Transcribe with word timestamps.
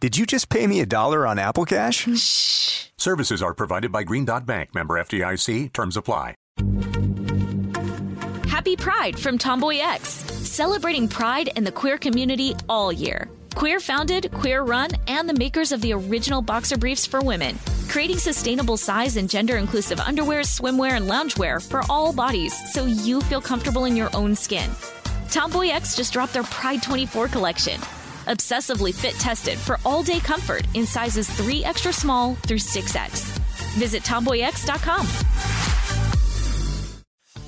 Did 0.00 0.16
you 0.16 0.24
just 0.24 0.48
pay 0.48 0.66
me 0.66 0.80
a 0.80 0.86
dollar 0.86 1.26
on 1.26 1.38
Apple 1.38 1.66
Cash? 1.66 2.08
Shh. 2.16 2.86
Services 2.96 3.42
are 3.42 3.52
provided 3.52 3.92
by 3.92 4.02
Green 4.02 4.24
Dot 4.24 4.46
Bank, 4.46 4.74
member 4.74 4.94
FDIC. 4.94 5.74
Terms 5.74 5.94
apply. 5.94 6.34
Happy 8.48 8.76
Pride 8.76 9.18
from 9.18 9.36
Tomboy 9.36 9.76
X, 9.76 10.08
celebrating 10.08 11.06
pride 11.06 11.50
and 11.54 11.66
the 11.66 11.72
queer 11.72 11.98
community 11.98 12.54
all 12.66 12.90
year. 12.90 13.28
Queer 13.54 13.78
founded, 13.78 14.32
queer 14.32 14.62
run, 14.62 14.88
and 15.06 15.28
the 15.28 15.34
makers 15.34 15.70
of 15.70 15.82
the 15.82 15.92
original 15.92 16.40
boxer 16.40 16.78
briefs 16.78 17.04
for 17.04 17.20
women, 17.20 17.58
creating 17.90 18.16
sustainable 18.16 18.78
size 18.78 19.18
and 19.18 19.28
gender 19.28 19.58
inclusive 19.58 20.00
underwear, 20.00 20.40
swimwear, 20.40 20.92
and 20.92 21.10
loungewear 21.10 21.62
for 21.62 21.82
all 21.90 22.14
bodies 22.14 22.54
so 22.72 22.86
you 22.86 23.20
feel 23.20 23.42
comfortable 23.42 23.84
in 23.84 23.96
your 23.96 24.08
own 24.16 24.34
skin. 24.34 24.70
Tomboy 25.30 25.68
X 25.68 25.94
just 25.94 26.14
dropped 26.14 26.32
their 26.32 26.44
Pride 26.44 26.82
24 26.82 27.28
collection. 27.28 27.78
Obsessively 28.26 28.94
fit 28.94 29.14
tested 29.14 29.58
for 29.58 29.78
all 29.84 30.02
day 30.02 30.20
comfort 30.20 30.66
in 30.74 30.86
sizes 30.86 31.28
3 31.28 31.64
extra 31.64 31.92
small 31.92 32.34
through 32.46 32.58
6X. 32.58 33.38
Visit 33.76 34.02
tomboyx.com. 34.02 35.06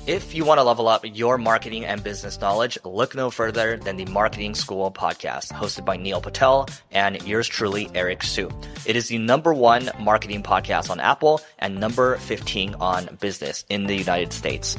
If 0.05 0.35
you 0.35 0.43
want 0.43 0.57
to 0.57 0.63
level 0.63 0.89
up 0.89 1.05
your 1.05 1.37
marketing 1.37 1.85
and 1.85 2.03
business 2.03 2.41
knowledge, 2.41 2.77
look 2.83 3.15
no 3.15 3.29
further 3.29 3.77
than 3.77 3.95
the 3.95 4.03
Marketing 4.03 4.53
School 4.53 4.91
podcast, 4.91 5.53
hosted 5.53 5.85
by 5.85 5.95
Neil 5.95 6.19
Patel 6.19 6.67
and 6.91 7.25
yours 7.25 7.47
truly, 7.47 7.89
Eric 7.95 8.21
Siu. 8.21 8.49
It 8.85 8.97
is 8.97 9.07
the 9.07 9.17
number 9.17 9.53
one 9.53 9.89
marketing 10.01 10.43
podcast 10.43 10.89
on 10.89 10.99
Apple 10.99 11.39
and 11.59 11.79
number 11.79 12.17
15 12.17 12.75
on 12.81 13.17
business 13.21 13.63
in 13.69 13.87
the 13.87 13.95
United 13.95 14.33
States. 14.33 14.77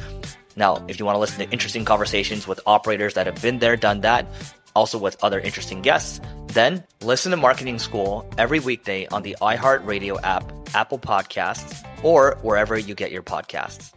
Now, 0.56 0.84
if 0.88 0.98
you 0.98 1.06
want 1.06 1.16
to 1.16 1.20
listen 1.20 1.38
to 1.38 1.50
interesting 1.50 1.86
conversations 1.86 2.46
with 2.46 2.60
operators 2.66 3.14
that 3.14 3.24
have 3.24 3.40
been 3.40 3.60
there, 3.60 3.76
done 3.76 4.02
that, 4.02 4.26
also 4.74 4.98
with 4.98 5.16
other 5.22 5.40
interesting 5.40 5.82
guests, 5.82 6.20
then 6.48 6.84
listen 7.02 7.30
to 7.30 7.36
Marketing 7.36 7.78
School 7.78 8.28
every 8.38 8.60
weekday 8.60 9.06
on 9.06 9.22
the 9.22 9.36
iHeartRadio 9.40 10.20
app, 10.22 10.52
Apple 10.74 10.98
Podcasts, 10.98 11.84
or 12.02 12.36
wherever 12.42 12.78
you 12.78 12.94
get 12.94 13.10
your 13.12 13.22
podcasts. 13.22 13.92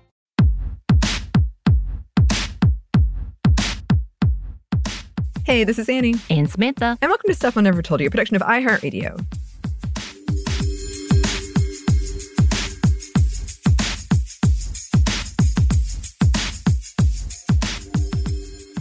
Hey, 5.47 5.63
this 5.63 5.79
is 5.79 5.87
Annie. 5.87 6.15
And 6.29 6.49
Samantha. 6.49 6.97
And 7.01 7.09
welcome 7.09 7.29
to 7.29 7.33
Stuff 7.33 7.55
I 7.55 7.61
Never 7.61 7.81
Told 7.81 8.01
You, 8.01 8.07
a 8.07 8.11
production 8.11 8.35
of 8.35 8.41
iHeartRadio. 8.41 9.46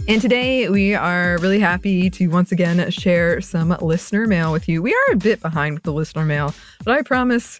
And 0.09 0.21
today 0.21 0.69
we 0.69 0.95
are 0.95 1.37
really 1.39 1.59
happy 1.59 2.09
to 2.11 2.27
once 2.27 2.53
again 2.53 2.89
share 2.91 3.41
some 3.41 3.75
listener 3.81 4.25
mail 4.25 4.53
with 4.53 4.69
you. 4.69 4.81
We 4.81 4.93
are 4.93 5.13
a 5.13 5.17
bit 5.17 5.41
behind 5.41 5.73
with 5.73 5.83
the 5.83 5.91
listener 5.91 6.23
mail, 6.23 6.53
but 6.85 6.93
I 6.97 7.01
promise 7.01 7.59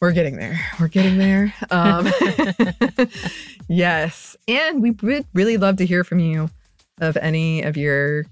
we're 0.00 0.12
getting 0.12 0.36
there. 0.36 0.58
We're 0.80 0.88
getting 0.88 1.18
there. 1.18 1.52
Um, 1.70 2.08
yes. 3.68 4.38
And 4.48 4.80
we 4.80 4.92
would 4.92 5.26
really 5.34 5.58
love 5.58 5.76
to 5.76 5.84
hear 5.84 6.02
from 6.02 6.18
you 6.18 6.48
of 7.02 7.18
any 7.18 7.60
of 7.60 7.76
your 7.76 8.24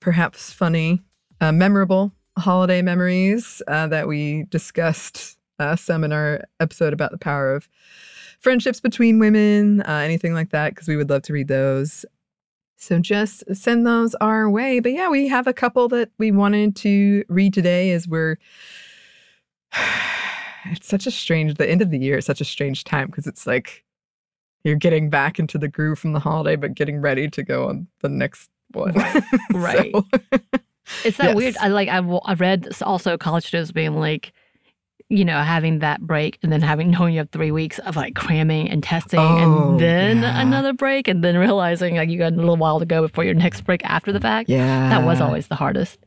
perhaps 0.00 0.52
funny, 0.52 1.00
uh, 1.40 1.52
memorable 1.52 2.10
holiday 2.36 2.82
memories 2.82 3.62
uh, 3.68 3.86
that 3.86 4.08
we 4.08 4.46
discussed 4.50 5.38
uh, 5.60 5.76
some 5.76 6.02
in 6.02 6.12
our 6.12 6.42
episode 6.58 6.92
about 6.92 7.12
the 7.12 7.18
power 7.18 7.54
of 7.54 7.68
friendships 8.40 8.80
between 8.80 9.18
women, 9.20 9.80
uh, 9.82 10.00
anything 10.04 10.34
like 10.34 10.50
that, 10.50 10.74
because 10.74 10.88
we 10.88 10.96
would 10.96 11.08
love 11.08 11.22
to 11.22 11.32
read 11.32 11.48
those. 11.48 12.04
So 12.76 12.98
just 12.98 13.42
send 13.56 13.86
those 13.86 14.14
our 14.16 14.48
way. 14.50 14.80
But 14.80 14.92
yeah, 14.92 15.08
we 15.08 15.28
have 15.28 15.46
a 15.46 15.52
couple 15.52 15.88
that 15.88 16.10
we 16.18 16.30
wanted 16.30 16.76
to 16.76 17.24
read 17.28 17.54
today 17.54 17.90
as 17.92 18.06
we're. 18.06 18.36
It's 20.72 20.88
such 20.88 21.06
a 21.06 21.12
strange, 21.12 21.54
the 21.54 21.70
end 21.70 21.80
of 21.80 21.90
the 21.90 21.98
year 21.98 22.18
is 22.18 22.26
such 22.26 22.40
a 22.40 22.44
strange 22.44 22.82
time 22.82 23.06
because 23.06 23.28
it's 23.28 23.46
like 23.46 23.84
you're 24.64 24.74
getting 24.74 25.08
back 25.10 25.38
into 25.38 25.58
the 25.58 25.68
groove 25.68 25.96
from 25.96 26.12
the 26.12 26.18
holiday, 26.18 26.56
but 26.56 26.74
getting 26.74 27.00
ready 27.00 27.28
to 27.30 27.44
go 27.44 27.68
on 27.68 27.86
the 28.00 28.08
next 28.08 28.50
one. 28.72 28.92
Right. 28.94 29.22
right. 29.54 29.92
So, 29.92 30.06
It's 31.04 31.18
that 31.18 31.26
Yes. 31.28 31.36
weird. 31.36 31.56
I 31.58 31.68
like. 31.68 31.88
I've, 31.88 32.08
I've 32.24 32.40
read 32.40 32.68
also 32.82 33.16
college 33.16 33.46
students 33.46 33.70
being 33.70 33.94
like, 33.94 34.32
you 35.08 35.24
know, 35.24 35.40
having 35.40 35.78
that 35.80 36.00
break 36.00 36.38
and 36.42 36.52
then 36.52 36.60
having 36.62 36.90
knowing 36.92 37.14
you 37.14 37.18
have 37.20 37.30
three 37.30 37.50
weeks 37.52 37.78
of 37.80 37.94
like 37.96 38.14
cramming 38.14 38.68
and 38.70 38.82
testing 38.82 39.20
Oh, 39.20 39.70
and 39.70 39.80
then 39.80 40.22
yeah. 40.22 40.40
another 40.40 40.72
break 40.72 41.06
and 41.08 41.22
then 41.22 41.36
realizing 41.36 41.96
like 41.96 42.08
you 42.08 42.18
got 42.18 42.32
a 42.32 42.36
little 42.36 42.56
while 42.56 42.80
to 42.80 42.86
go 42.86 43.02
before 43.02 43.24
your 43.24 43.34
next 43.34 43.60
break 43.62 43.84
after 43.84 44.12
the 44.12 44.20
fact. 44.20 44.48
yeah. 44.48 44.88
That 44.88 45.04
was 45.04 45.20
always 45.20 45.46
the 45.48 45.54
hardest. 45.54 45.98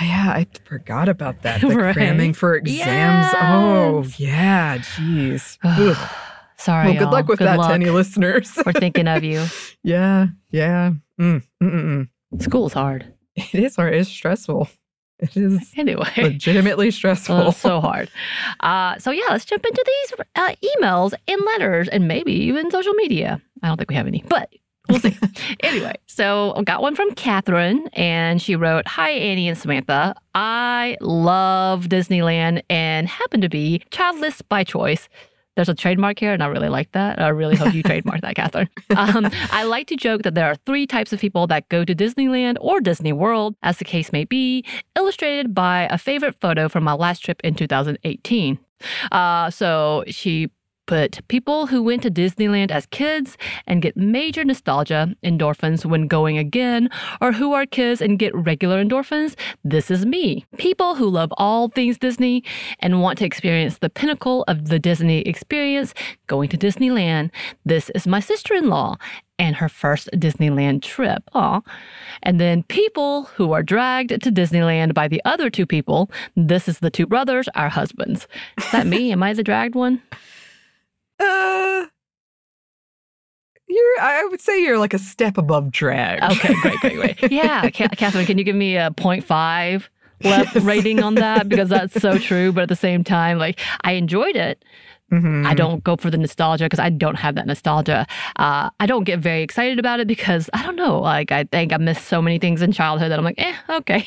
Oh, 0.00 0.04
yeah, 0.04 0.30
I 0.30 0.46
forgot 0.64 1.08
about 1.08 1.42
that. 1.42 1.60
The 1.60 1.68
Right. 1.76 1.92
cramming 1.94 2.32
for 2.32 2.54
exams. 2.54 3.34
Oh, 3.36 4.04
yeah. 4.16 4.78
Jeez. 4.78 5.58
Sorry. 6.56 6.86
well, 6.86 6.92
good 6.94 7.00
y'all. 7.02 7.12
luck 7.12 7.28
with 7.28 7.38
Good 7.38 7.46
that 7.48 7.58
luck. 7.58 7.68
to 7.68 7.74
any 7.74 7.88
listeners. 7.90 8.52
We're 8.66 8.72
thinking 8.72 9.06
of 9.08 9.22
you. 9.24 9.44
yeah. 9.84 10.26
Yeah. 10.50 10.92
Mm, 11.20 11.42
mm, 11.62 11.70
mm, 11.72 12.08
mm. 12.34 12.42
School's 12.42 12.72
hard. 12.72 13.12
It 13.36 13.54
is 13.54 13.76
hard. 13.76 13.94
It 13.94 14.00
is 14.00 14.08
stressful. 14.08 14.68
It 15.20 15.36
is 15.36 15.72
Anyway. 15.76 16.08
legitimately 16.16 16.90
stressful. 16.98 17.34
Oh, 17.36 17.50
so 17.50 17.80
hard. 17.80 18.08
Uh, 18.60 18.96
so 18.98 19.10
yeah, 19.10 19.24
let's 19.30 19.44
jump 19.44 19.64
into 19.66 19.84
these 19.84 20.26
uh, 20.36 20.54
emails 20.80 21.12
and 21.26 21.40
letters 21.44 21.88
and 21.88 22.06
maybe 22.06 22.32
even 22.32 22.70
social 22.70 22.92
media. 22.94 23.40
I 23.62 23.68
don't 23.68 23.76
think 23.78 23.90
we 23.90 23.96
have 23.96 24.06
any, 24.06 24.22
but 24.28 24.48
we'll 24.88 25.00
see. 25.00 25.16
anyway, 25.60 25.94
so 26.06 26.54
I 26.56 26.62
got 26.62 26.82
one 26.82 26.94
from 26.94 27.10
Catherine, 27.14 27.88
and 27.94 28.40
she 28.40 28.54
wrote, 28.54 28.86
"Hi 28.86 29.10
Annie 29.10 29.48
and 29.48 29.58
Samantha. 29.58 30.14
I 30.36 30.96
love 31.00 31.86
Disneyland 31.86 32.62
and 32.70 33.08
happen 33.08 33.40
to 33.40 33.48
be 33.48 33.82
childless 33.90 34.40
by 34.42 34.62
choice." 34.62 35.08
There's 35.58 35.68
a 35.68 35.74
trademark 35.74 36.20
here, 36.20 36.32
and 36.32 36.40
I 36.40 36.46
really 36.46 36.68
like 36.68 36.92
that. 36.92 37.20
I 37.20 37.30
really 37.30 37.56
hope 37.56 37.74
you 37.74 37.82
trademark 37.92 38.20
that, 38.20 38.36
Catherine. 38.36 38.68
Um, 38.94 39.28
I 39.50 39.64
like 39.64 39.88
to 39.88 39.96
joke 39.96 40.22
that 40.22 40.36
there 40.36 40.46
are 40.46 40.54
three 40.54 40.86
types 40.86 41.12
of 41.12 41.18
people 41.18 41.48
that 41.48 41.68
go 41.68 41.84
to 41.84 41.96
Disneyland 41.96 42.58
or 42.60 42.78
Disney 42.80 43.12
World, 43.12 43.56
as 43.64 43.78
the 43.78 43.84
case 43.84 44.12
may 44.12 44.22
be, 44.22 44.64
illustrated 44.94 45.56
by 45.56 45.88
a 45.90 45.98
favorite 45.98 46.36
photo 46.40 46.68
from 46.68 46.84
my 46.84 46.92
last 46.92 47.24
trip 47.24 47.40
in 47.42 47.56
2018. 47.56 48.60
Uh, 49.10 49.50
so 49.50 50.04
she 50.06 50.48
put 50.88 51.20
people 51.28 51.66
who 51.66 51.82
went 51.82 52.02
to 52.02 52.10
Disneyland 52.10 52.72
as 52.72 52.86
kids 52.86 53.36
and 53.66 53.82
get 53.82 53.96
major 53.96 54.42
nostalgia 54.42 55.14
endorphins 55.22 55.84
when 55.84 56.08
going 56.08 56.38
again, 56.38 56.88
or 57.20 57.30
who 57.30 57.52
are 57.52 57.66
kids 57.66 58.00
and 58.00 58.18
get 58.18 58.34
regular 58.34 58.82
endorphins. 58.82 59.36
This 59.62 59.90
is 59.90 60.06
me. 60.06 60.46
People 60.56 60.96
who 60.96 61.08
love 61.08 61.30
all 61.36 61.68
things 61.68 61.98
Disney 61.98 62.42
and 62.80 63.02
want 63.02 63.18
to 63.18 63.26
experience 63.26 63.78
the 63.78 63.90
pinnacle 63.90 64.44
of 64.48 64.70
the 64.70 64.78
Disney 64.78 65.20
experience, 65.20 65.92
going 66.26 66.48
to 66.48 66.56
Disneyland. 66.56 67.30
This 67.66 67.90
is 67.90 68.06
my 68.06 68.20
sister 68.20 68.54
in 68.54 68.70
law 68.70 68.96
and 69.38 69.56
her 69.56 69.68
first 69.68 70.08
Disneyland 70.14 70.82
trip. 70.82 71.22
Aw. 71.34 71.60
And 72.22 72.40
then 72.40 72.62
people 72.64 73.24
who 73.36 73.52
are 73.52 73.62
dragged 73.62 74.10
to 74.22 74.32
Disneyland 74.32 74.94
by 74.94 75.06
the 75.06 75.22
other 75.26 75.50
two 75.50 75.66
people. 75.66 76.10
This 76.34 76.66
is 76.66 76.78
the 76.80 76.90
two 76.90 77.06
brothers, 77.06 77.46
our 77.54 77.68
husbands. 77.68 78.26
Is 78.56 78.70
that 78.72 78.86
me? 78.86 79.12
Am 79.12 79.22
I 79.22 79.34
the 79.34 79.44
dragged 79.44 79.74
one? 79.74 80.02
Uh, 81.20 81.86
you're. 83.68 84.00
I 84.00 84.26
would 84.30 84.40
say 84.40 84.62
you're 84.62 84.78
like 84.78 84.94
a 84.94 84.98
step 84.98 85.36
above 85.38 85.70
drag. 85.70 86.22
Okay, 86.22 86.54
great, 86.62 86.80
great, 86.80 86.96
great. 86.96 87.16
Yeah, 87.30 87.70
Catherine, 87.70 88.26
can 88.26 88.38
you 88.38 88.44
give 88.44 88.56
me 88.56 88.76
a 88.76 88.90
0.5 88.90 89.88
left 90.24 90.54
Yes. 90.54 90.64
rating 90.64 91.02
on 91.02 91.14
that? 91.16 91.48
Because 91.48 91.68
that's 91.68 92.00
so 92.00 92.18
true. 92.28 92.52
But 92.52 92.62
at 92.62 92.68
the 92.68 92.76
same 92.76 93.04
time, 93.04 93.38
like, 93.38 93.60
I 93.82 93.92
enjoyed 93.92 94.36
it. 94.36 94.64
Mhm. 95.12 95.46
I 95.46 95.54
don't 95.54 95.82
go 95.84 95.96
for 95.96 96.10
the 96.10 96.18
nostalgia 96.18 96.64
because 96.66 96.78
I 96.80 96.90
don't 96.90 97.14
have 97.14 97.34
that 97.36 97.46
nostalgia. 97.46 98.06
Uh, 98.36 98.68
I 98.78 98.86
don't 98.86 99.04
get 99.04 99.20
very 99.20 99.42
excited 99.42 99.78
about 99.78 100.00
it 100.00 100.06
because 100.06 100.50
I 100.52 100.62
don't 100.62 100.76
know. 100.76 101.00
Like, 101.00 101.32
I 101.32 101.44
think 101.44 101.72
I 101.72 101.78
missed 101.78 102.06
so 102.08 102.20
many 102.20 102.38
things 102.38 102.60
in 102.62 102.72
childhood 102.72 103.10
that 103.10 103.18
I'm 103.18 103.24
like, 103.24 103.38
eh, 103.40 103.54
okay. 103.70 104.06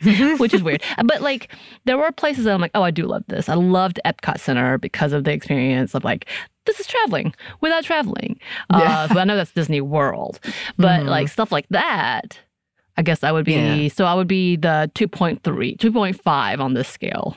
Which 0.38 0.54
is 0.54 0.62
weird. 0.62 0.82
But 1.04 1.22
like, 1.22 1.48
there 1.84 1.98
were 1.98 2.12
places 2.12 2.44
that 2.44 2.54
I'm 2.54 2.60
like, 2.60 2.70
oh, 2.74 2.82
I 2.82 2.90
do 2.90 3.04
love 3.06 3.24
this. 3.28 3.48
I 3.48 3.54
loved 3.54 4.00
Epcot 4.04 4.38
Center 4.40 4.78
because 4.78 5.12
of 5.12 5.24
the 5.24 5.32
experience 5.32 5.94
of 5.94 6.04
like, 6.04 6.26
this 6.66 6.78
is 6.80 6.86
traveling 6.86 7.34
without 7.60 7.84
traveling. 7.84 8.38
Yeah. 8.72 8.78
Uh, 9.00 9.08
so 9.08 9.18
I 9.20 9.24
know 9.24 9.36
that's 9.36 9.52
Disney 9.52 9.80
World, 9.80 10.38
but 10.76 11.00
Mhm. 11.00 11.06
like 11.06 11.28
stuff 11.28 11.50
like 11.50 11.66
that, 11.70 12.38
I 12.96 13.02
guess 13.02 13.24
I 13.24 13.32
would 13.32 13.44
be, 13.46 13.54
Yeah. 13.54 13.88
so 13.88 14.04
I 14.04 14.14
would 14.14 14.28
be 14.28 14.56
the 14.56 14.90
2.3, 14.94 15.76
2.5 15.78 16.60
on 16.60 16.74
this 16.74 16.88
scale. 16.88 17.36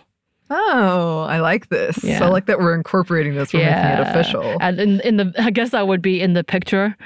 Oh, 0.49 1.21
I 1.29 1.39
like 1.39 1.69
this. 1.69 2.03
Yeah. 2.03 2.25
I 2.25 2.27
like 2.27 2.45
that 2.47 2.59
we're 2.59 2.75
incorporating 2.75 3.35
this. 3.35 3.53
We're 3.53 3.59
making 3.63 3.73
it 3.73 3.99
official. 4.01 4.57
And 4.59 4.79
in, 4.81 4.99
in 5.01 5.15
the, 5.17 5.33
I 5.39 5.49
guess 5.49 5.73
I 5.73 5.81
would 5.81 6.01
be 6.01 6.19
in 6.21 6.33
the 6.33 6.43
picture. 6.43 6.97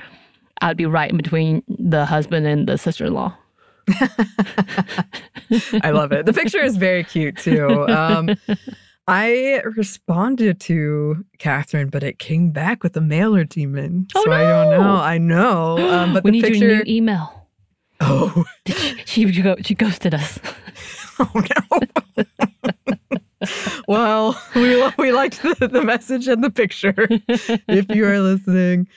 I'd 0.61 0.77
be 0.77 0.87
right 0.87 1.11
in 1.11 1.17
between 1.17 1.61
the 1.67 2.05
husband 2.05 2.47
and 2.47 2.67
the 2.67 2.77
sister-in-law. 2.79 3.37
I 5.83 5.91
love 5.91 6.11
it. 6.11 6.25
The 6.25 6.33
picture 6.33 6.61
is 6.63 6.77
very 6.77 7.03
cute 7.03 7.37
too. 7.37 7.87
Um, 7.87 8.35
I 9.07 9.61
responded 9.77 10.59
to 10.61 11.23
Catherine, 11.37 11.89
but 11.89 12.01
it 12.03 12.17
came 12.17 12.49
back 12.49 12.81
with 12.81 12.97
a 12.97 13.01
mailer 13.01 13.43
daemon. 13.43 14.07
Oh, 14.15 14.23
so 14.25 14.31
I 14.31 14.41
don't 14.41 14.71
no. 14.71 14.81
know. 14.81 14.95
I 14.95 15.17
know. 15.19 15.77
Um, 15.91 16.13
but 16.13 16.23
we 16.25 16.31
the 16.31 16.37
need 16.37 16.43
picture. 16.43 16.65
your 16.67 16.77
new 16.77 16.83
email. 16.87 17.47
oh, 18.01 18.43
She 19.05 19.31
she 19.31 19.75
ghosted 19.75 20.13
us. 20.13 20.39
oh 21.19 21.43
no. 21.71 22.25
well, 23.87 24.41
we 24.55 24.91
we 24.97 25.11
liked 25.11 25.41
the, 25.43 25.67
the 25.67 25.83
message 25.83 26.27
and 26.27 26.43
the 26.43 26.49
picture. 26.49 26.95
if 26.97 27.89
you 27.95 28.05
are 28.07 28.19
listening, 28.19 28.87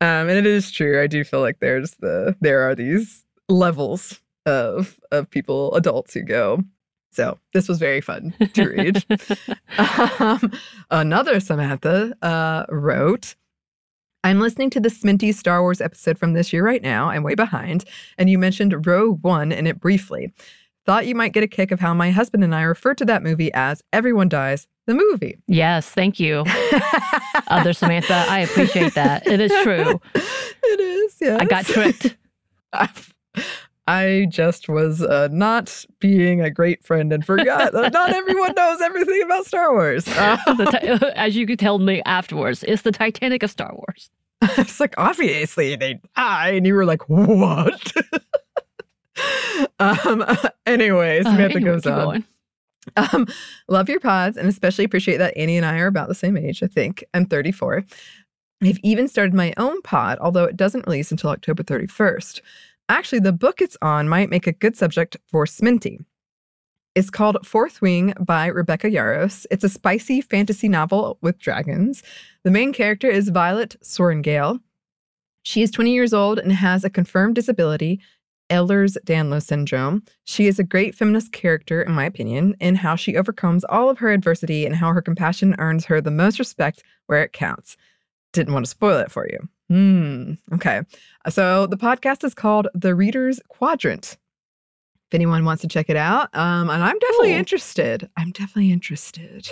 um, 0.00 0.28
and 0.28 0.32
it 0.32 0.46
is 0.46 0.70
true. 0.70 1.02
I 1.02 1.06
do 1.06 1.22
feel 1.22 1.40
like 1.40 1.58
there's 1.60 1.92
the 2.00 2.34
there 2.40 2.62
are 2.62 2.74
these 2.74 3.24
levels 3.48 4.18
of 4.46 4.98
of 5.10 5.30
people, 5.30 5.74
adults 5.74 6.14
who 6.14 6.22
go. 6.22 6.62
So 7.12 7.38
this 7.52 7.68
was 7.68 7.78
very 7.78 8.00
fun 8.00 8.34
to 8.54 8.68
read. 8.68 9.04
um, 9.78 10.52
another 10.90 11.40
Samantha 11.40 12.14
uh, 12.22 12.66
wrote. 12.68 13.34
I'm 14.22 14.38
listening 14.38 14.70
to 14.70 14.80
the 14.80 14.90
Sminty 14.90 15.34
Star 15.34 15.62
Wars 15.62 15.80
episode 15.80 16.18
from 16.18 16.34
this 16.34 16.52
year 16.52 16.64
right 16.64 16.82
now. 16.82 17.08
I'm 17.08 17.22
way 17.22 17.34
behind. 17.34 17.84
And 18.18 18.28
you 18.28 18.38
mentioned 18.38 18.86
Rogue 18.86 19.24
One 19.24 19.50
in 19.50 19.66
it 19.66 19.80
briefly. 19.80 20.32
Thought 20.86 21.06
you 21.06 21.14
might 21.14 21.32
get 21.32 21.42
a 21.42 21.48
kick 21.48 21.72
of 21.72 21.80
how 21.80 21.94
my 21.94 22.10
husband 22.10 22.44
and 22.44 22.54
I 22.54 22.62
refer 22.62 22.94
to 22.94 23.04
that 23.06 23.22
movie 23.22 23.52
as 23.54 23.82
Everyone 23.92 24.28
Dies, 24.28 24.66
the 24.86 24.94
movie. 24.94 25.38
yes, 25.46 25.88
thank 25.88 26.18
you, 26.20 26.44
other 27.48 27.72
Samantha. 27.72 28.24
I 28.28 28.40
appreciate 28.40 28.94
that. 28.94 29.26
It 29.26 29.40
is 29.40 29.52
true. 29.62 30.00
It 30.62 30.78
is, 30.78 31.16
yeah. 31.20 31.38
I 31.40 31.46
got 31.46 31.64
tricked. 31.64 32.16
I 33.90 34.26
just 34.28 34.68
was 34.68 35.02
uh, 35.02 35.28
not 35.32 35.84
being 35.98 36.40
a 36.40 36.48
great 36.48 36.84
friend 36.84 37.12
and 37.12 37.24
forgot 37.26 37.72
that 37.72 37.92
not 37.92 38.12
everyone 38.12 38.54
knows 38.56 38.80
everything 38.80 39.20
about 39.24 39.46
Star 39.46 39.72
Wars. 39.72 40.06
Uh, 40.06 40.38
as 41.16 41.34
you 41.34 41.44
could 41.44 41.58
tell 41.58 41.80
me 41.80 42.00
afterwards, 42.06 42.62
it's 42.68 42.82
the 42.82 42.92
Titanic 42.92 43.42
of 43.42 43.50
Star 43.50 43.72
Wars. 43.74 44.10
it's 44.42 44.78
like, 44.78 44.94
obviously 44.96 45.74
they 45.74 45.98
die. 46.16 46.50
And 46.50 46.66
you 46.66 46.74
were 46.74 46.84
like, 46.84 47.08
what? 47.08 47.92
um, 49.80 50.24
anyway, 50.66 51.20
Uh, 51.20 51.24
Samantha 51.24 51.56
anyway, 51.56 51.60
goes 51.60 51.86
on. 51.86 52.04
going. 52.06 52.24
Um, 52.96 53.26
love 53.68 53.88
your 53.88 54.00
pods 54.00 54.36
and 54.36 54.48
especially 54.48 54.84
appreciate 54.84 55.18
that 55.18 55.36
Annie 55.36 55.56
and 55.56 55.66
I 55.66 55.78
are 55.80 55.86
about 55.88 56.08
the 56.08 56.14
same 56.14 56.36
age, 56.36 56.62
I 56.62 56.66
think. 56.68 57.02
I'm 57.12 57.26
34. 57.26 57.84
I've 58.62 58.78
even 58.82 59.08
started 59.08 59.34
my 59.34 59.52
own 59.56 59.82
pod, 59.82 60.18
although 60.20 60.44
it 60.44 60.56
doesn't 60.56 60.86
release 60.86 61.10
until 61.10 61.30
October 61.30 61.62
31st. 61.62 62.40
Actually, 62.90 63.20
the 63.20 63.32
book 63.32 63.62
it's 63.62 63.76
on 63.82 64.08
might 64.08 64.30
make 64.30 64.48
a 64.48 64.52
good 64.52 64.76
subject 64.76 65.16
for 65.30 65.44
Sminty. 65.44 65.98
It's 66.96 67.08
called 67.08 67.46
Fourth 67.46 67.80
Wing 67.80 68.14
by 68.18 68.46
Rebecca 68.46 68.90
Yarros. 68.90 69.46
It's 69.48 69.62
a 69.62 69.68
spicy 69.68 70.20
fantasy 70.20 70.68
novel 70.68 71.16
with 71.22 71.38
dragons. 71.38 72.02
The 72.42 72.50
main 72.50 72.72
character 72.72 73.08
is 73.08 73.28
Violet 73.28 73.76
Sorrengail. 73.80 74.58
She 75.44 75.62
is 75.62 75.70
20 75.70 75.92
years 75.92 76.12
old 76.12 76.40
and 76.40 76.50
has 76.50 76.82
a 76.82 76.90
confirmed 76.90 77.36
disability, 77.36 78.00
Ehlers 78.50 78.96
Danlos 79.06 79.44
syndrome. 79.44 80.02
She 80.24 80.48
is 80.48 80.58
a 80.58 80.64
great 80.64 80.96
feminist 80.96 81.30
character, 81.30 81.82
in 81.82 81.92
my 81.92 82.06
opinion, 82.06 82.56
in 82.58 82.74
how 82.74 82.96
she 82.96 83.16
overcomes 83.16 83.62
all 83.66 83.88
of 83.88 83.98
her 83.98 84.10
adversity 84.10 84.66
and 84.66 84.74
how 84.74 84.92
her 84.92 85.00
compassion 85.00 85.54
earns 85.60 85.84
her 85.84 86.00
the 86.00 86.10
most 86.10 86.40
respect 86.40 86.82
where 87.06 87.22
it 87.22 87.32
counts. 87.32 87.76
Didn't 88.32 88.52
want 88.52 88.66
to 88.66 88.70
spoil 88.70 88.98
it 88.98 89.12
for 89.12 89.28
you. 89.28 89.48
Hmm. 89.70 90.32
Okay. 90.52 90.80
So 91.28 91.66
the 91.66 91.76
podcast 91.76 92.24
is 92.24 92.34
called 92.34 92.66
The 92.74 92.94
Reader's 92.94 93.40
Quadrant. 93.48 94.16
If 95.08 95.14
anyone 95.14 95.44
wants 95.44 95.62
to 95.62 95.68
check 95.68 95.88
it 95.88 95.96
out, 95.96 96.28
um, 96.34 96.70
and 96.70 96.82
I'm 96.82 96.98
definitely 96.98 97.30
Cool. 97.30 97.38
interested. 97.38 98.10
I'm 98.16 98.32
definitely 98.32 98.72
interested. 98.72 99.48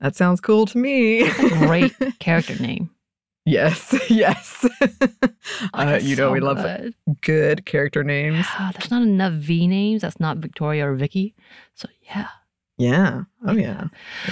That 0.00 0.16
sounds 0.16 0.40
cool 0.40 0.66
to 0.66 0.78
me. 0.78 1.28
Great 1.66 1.92
character 2.18 2.54
name. 2.60 2.90
yes, 3.44 3.94
yes. 4.10 4.66
Uh, 5.74 5.98
you 6.02 6.16
know 6.16 6.28
so 6.28 6.32
we 6.32 6.40
love 6.40 6.58
good. 6.58 6.94
good 7.20 7.66
character 7.66 8.02
names. 8.04 8.46
Yeah, 8.58 8.72
there's 8.72 8.90
not 8.90 9.02
enough 9.02 9.32
V 9.34 9.66
names. 9.66 10.02
That's 10.02 10.18
not 10.20 10.38
Victoria 10.38 10.88
or 10.88 10.94
Vicky. 10.94 11.34
So 11.74 11.88
yeah. 12.02 12.28
Yeah. 12.76 13.22
Oh 13.46 13.52
yeah. 13.52 13.84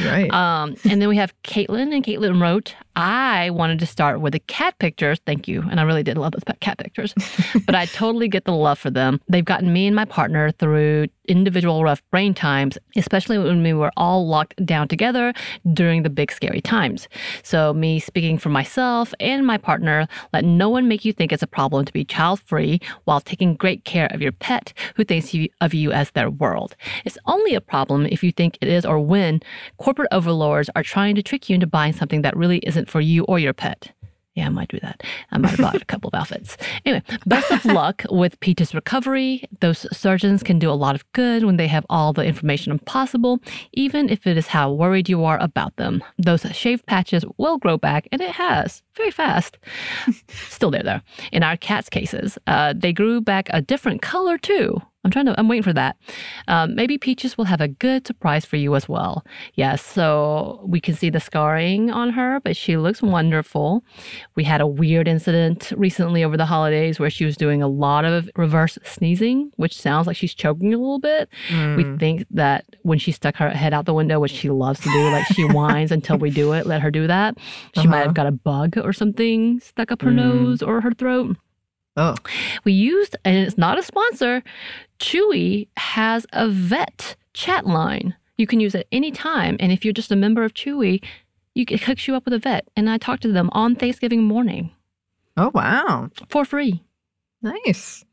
Right. 0.05 0.33
Um, 0.33 0.77
and 0.89 1.03
then 1.03 1.09
we 1.09 1.17
have 1.17 1.35
Caitlin, 1.43 1.95
and 1.95 2.05
Caitlin 2.05 2.41
wrote, 2.41 2.75
I 2.95 3.51
wanted 3.51 3.79
to 3.79 3.87
start 3.87 4.21
with 4.21 4.35
the 4.35 4.39
cat 4.39 4.79
pictures. 4.79 5.21
Thank 5.27 5.49
you. 5.49 5.63
And 5.71 5.81
I 5.81 5.83
really 5.85 6.03
did 6.03 6.19
love 6.19 6.33
those 6.33 6.45
pet 6.45 6.61
cat 6.61 6.79
pictures, 6.79 7.15
but 7.67 7.75
I 7.75 7.87
totally 7.87 8.29
get 8.29 8.45
the 8.45 8.53
love 8.53 8.79
for 8.79 8.91
them. 8.91 9.21
They've 9.29 9.45
gotten 9.45 9.73
me 9.73 9.87
and 9.87 9.97
my 9.97 10.05
partner 10.05 10.51
through 10.51 11.09
individual 11.27 11.83
rough 11.85 12.03
brain 12.11 12.35
times, 12.35 12.77
especially 12.97 13.39
when 13.39 13.63
we 13.63 13.73
were 13.73 13.93
all 13.97 14.27
locked 14.27 14.65
down 14.67 14.89
together 14.89 15.33
during 15.73 16.03
the 16.03 16.11
big 16.11 16.33
scary 16.33 16.61
times. 16.61 17.09
So, 17.43 17.73
me 17.73 17.99
speaking 18.01 18.39
for 18.39 18.49
myself 18.49 19.15
and 19.21 19.47
my 19.47 19.57
partner, 19.57 20.07
let 20.33 20.45
no 20.45 20.69
one 20.69 20.89
make 20.89 21.05
you 21.05 21.13
think 21.13 21.33
it's 21.33 21.43
a 21.43 21.47
problem 21.47 21.85
to 21.85 21.93
be 21.93 22.05
child 22.05 22.41
free 22.41 22.81
while 23.05 23.21
taking 23.21 23.55
great 23.55 23.85
care 23.85 24.09
of 24.13 24.21
your 24.21 24.33
pet 24.33 24.73
who 24.97 25.05
thinks 25.05 25.35
of 25.61 25.73
you 25.73 25.93
as 25.93 26.11
their 26.11 26.31
world. 26.31 26.77
It's 27.05 27.19
only 27.27 27.55
a 27.55 27.61
problem 27.61 28.07
if 28.07 28.23
you 28.23 28.33
think 28.33 28.59
it 28.61 28.69
is 28.69 28.85
or 28.85 29.01
when 29.03 29.41
corporate 29.79 30.09
overlords 30.13 30.71
are 30.75 30.83
trying 30.83 31.15
to 31.17 31.23
trick 31.23 31.49
you 31.49 31.55
into 31.55 31.67
buying 31.67 31.93
something 31.93 32.23
that 32.23 32.37
really 32.37 32.59
isn't 32.59 32.89
for 32.89 33.01
you 33.01 33.25
or 33.25 33.39
your 33.39 33.53
pet. 33.53 33.93
Yeah, 34.35 34.47
I 34.47 34.49
might 34.49 34.69
do 34.69 34.81
that. 34.81 35.03
I 35.31 35.37
might 35.37 35.51
have 35.51 35.59
bought 35.59 35.83
a 35.83 35.85
couple 35.85 36.09
of 36.09 36.15
outfits. 36.15 36.57
Anyway, 36.87 37.03
best 37.27 37.51
of 37.51 37.67
luck 37.67 38.03
with 38.11 38.41
Peach's 38.41 38.75
recovery. 38.75 39.45
Those 39.61 39.87
surgeons 39.95 40.43
can 40.43 40.59
do 40.59 40.71
a 40.71 40.73
lot 40.73 40.95
of 40.95 41.05
good 41.13 41.45
when 41.45 41.59
they 41.59 41.69
have 41.69 41.85
all 41.91 42.15
the 42.15 42.25
information 42.25 42.79
possible, 42.79 43.41
even 43.75 44.09
if 44.09 44.27
it 44.27 44.39
is 44.39 44.47
how 44.47 44.73
worried 44.73 45.11
you 45.11 45.23
are 45.25 45.39
about 45.39 45.77
them. 45.77 46.03
Those 46.17 46.47
shaved 46.53 46.87
patches 46.87 47.27
will 47.37 47.59
grow 47.59 47.77
back, 47.77 48.09
and 48.11 48.23
it 48.23 48.31
has 48.31 48.83
very 48.97 49.11
fast. 49.11 49.59
Still 50.49 50.71
there, 50.71 50.83
though. 50.83 51.01
In 51.31 51.43
our 51.43 51.59
cat's 51.59 51.91
cases, 51.91 52.39
uh, 52.47 52.73
they 52.75 52.95
grew 52.95 53.21
back 53.21 53.49
a 53.51 53.61
different 53.61 54.01
color 54.01 54.39
too. 54.39 54.81
I'm 55.05 55.11
trying 55.11 55.27
to. 55.27 55.35
I'm 55.39 55.49
waiting 55.49 55.65
for 55.65 55.73
that. 55.73 55.97
Um, 56.47 56.77
maybe 56.77 56.97
Peaches 56.97 57.37
will 57.37 57.47
have 57.47 57.61
a 57.61 57.67
good 57.67 58.07
surprise 58.07 58.45
for 58.45 58.57
you 58.57 58.77
as 58.77 58.89
well. 58.89 59.25
Yes, 59.55 59.83
so 59.85 60.61
we 60.65 60.81
can 60.81 60.95
see 60.95 61.11
the 61.11 61.19
scarring 61.19 61.91
on 61.91 62.11
her, 62.11 62.39
but 62.45 62.57
she 62.57 62.77
looks 62.77 63.03
wonderful. 63.03 63.83
We 64.37 64.45
had 64.45 64.61
a 64.61 64.67
weird 64.67 65.09
incident 65.09 65.73
recently 65.77 66.23
over 66.23 66.37
the 66.37 66.47
holidays 66.47 67.01
where 67.01 67.11
she 67.11 67.25
was 67.25 67.37
doing 67.37 67.63
a 67.63 67.67
lot 67.69 68.05
of 68.05 68.31
reverse 68.37 68.79
sneezing, 68.85 69.51
which 69.57 69.77
sounds 69.77 70.07
like 70.07 70.17
she's 70.17 70.35
choking 70.35 70.73
a 70.73 70.79
little 70.79 71.01
bit. 71.01 71.29
We 71.51 71.85
think 71.99 72.25
that 72.31 72.65
when 72.83 72.99
she 72.99 73.11
stuck 73.11 73.35
her 73.37 73.51
head 73.51 73.75
out 73.75 73.87
the 73.87 73.95
window, 73.95 74.21
which 74.21 74.31
she 74.33 74.51
loves 74.51 74.79
to 74.81 74.91
do, 74.93 75.11
like 75.11 75.27
she 75.35 75.43
whines 75.49 75.91
until 75.91 76.17
we 76.19 76.31
do 76.31 76.53
it, 76.53 76.65
let 76.67 76.81
her 76.81 76.91
do 76.93 77.07
that. 77.09 77.37
She 77.75 77.89
might 77.89 77.97
Uh-huh. 77.99 78.05
have 78.07 78.15
got 78.15 78.27
a 78.27 78.33
bug 78.33 78.79
or 78.79 78.93
something 78.93 79.59
stuck 79.61 79.91
up 79.91 80.03
her 80.03 80.11
Mm. 80.11 80.15
nose 80.15 80.63
or 80.63 80.81
her 80.81 80.93
throat. 80.93 81.37
Oh. 81.97 82.15
We 82.65 82.73
used, 82.73 83.17
and 83.25 83.37
it's 83.37 83.59
not 83.59 83.79
a 83.79 83.83
sponsor, 83.83 84.43
Chewy 84.99 85.69
has 85.77 86.27
a 86.33 86.49
vet 86.49 87.17
chat 87.35 87.67
line. 87.67 88.15
You 88.39 88.47
can 88.47 88.61
use 88.61 88.75
it 88.75 88.89
anytime. 88.93 89.57
And 89.61 89.73
if 89.73 89.85
you're 89.85 89.93
just 89.93 90.13
a 90.13 90.17
member 90.17 90.45
of 90.45 90.55
Chewy, 90.55 91.03
you, 91.55 91.65
it 91.69 91.83
hooks 91.83 92.09
you 92.09 92.15
up 92.15 92.25
with 92.25 92.35
a 92.35 92.39
vet. 92.39 92.67
And 92.77 92.89
I 92.89 92.99
talked 92.99 93.23
to 93.23 93.33
them 93.33 93.51
on 93.53 93.75
Thanksgiving 93.77 94.23
morning 94.23 94.71
Oh 95.37 95.51
wow. 95.55 96.11
for 96.29 96.45
free. 96.45 96.83
Nice. 97.43 98.05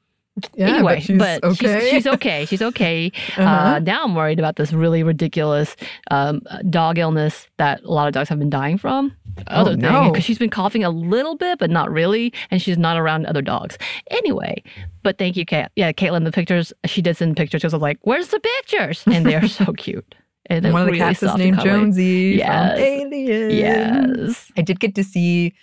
Yeah, 0.56 0.68
anyway, 0.70 0.96
but 0.96 1.04
she's 1.04 1.18
but 1.20 1.44
okay. 1.44 1.80
she's, 1.82 1.90
she's 1.90 2.08
okay. 2.08 2.46
She's 2.46 2.62
okay. 2.62 3.12
Uh-huh. 3.38 3.76
Uh, 3.76 3.80
now 3.80 4.04
I'm 4.04 4.16
worried 4.16 4.40
about 4.40 4.56
this 4.56 4.74
really 4.74 5.04
ridiculous 5.04 5.76
um, 6.12 6.42
dog 6.70 6.98
illness 6.98 7.48
that 7.58 7.84
a 7.84 7.92
lot 7.92 8.08
of 8.08 8.14
dogs 8.14 8.30
have 8.30 8.40
been 8.40 8.50
dying 8.50 8.78
from. 8.78 9.14
Other 9.48 9.72
Oh, 9.72 9.74
thing, 9.74 9.82
no. 9.82 10.12
because 10.12 10.24
she's 10.24 10.38
been 10.38 10.50
coughing 10.50 10.84
a 10.84 10.90
little 10.90 11.36
bit, 11.36 11.60
but 11.60 11.70
not 11.70 11.92
really, 11.92 12.34
and 12.52 12.62
she's 12.62 12.78
not 12.78 12.98
around 12.98 13.26
other 13.26 13.42
dogs. 13.42 13.78
Anyway, 14.12 14.64
but 15.04 15.18
thank 15.18 15.36
you, 15.38 15.46
Kat. 15.46 15.72
Yeah, 15.76 15.92
Caitlin, 15.92 16.24
the 16.26 16.32
pictures 16.32 16.74
she 16.86 17.02
did 17.02 17.18
send 17.18 17.38
pictures. 17.38 17.64
I 17.64 17.68
was 17.68 17.74
like, 17.76 18.00
"Where's 18.02 18.28
the 18.30 18.40
pictures?" 18.40 19.04
And 19.08 19.26
they're 19.26 19.48
so 19.48 19.74
cute. 19.78 20.16
And 20.48 20.66
One 20.74 20.82
of 20.82 20.86
the 20.88 20.94
really 20.94 20.98
cats 21.00 21.22
is 21.22 21.36
named. 21.36 21.60
Jonesy 21.60 22.36
Yes. 22.38 22.74
from 22.74 22.84
Alien. 23.14 23.52
Yes. 23.52 24.52
I 24.58 24.62
did 24.62 24.80
get 24.80 24.96
to 24.96 25.04
see 25.04 25.54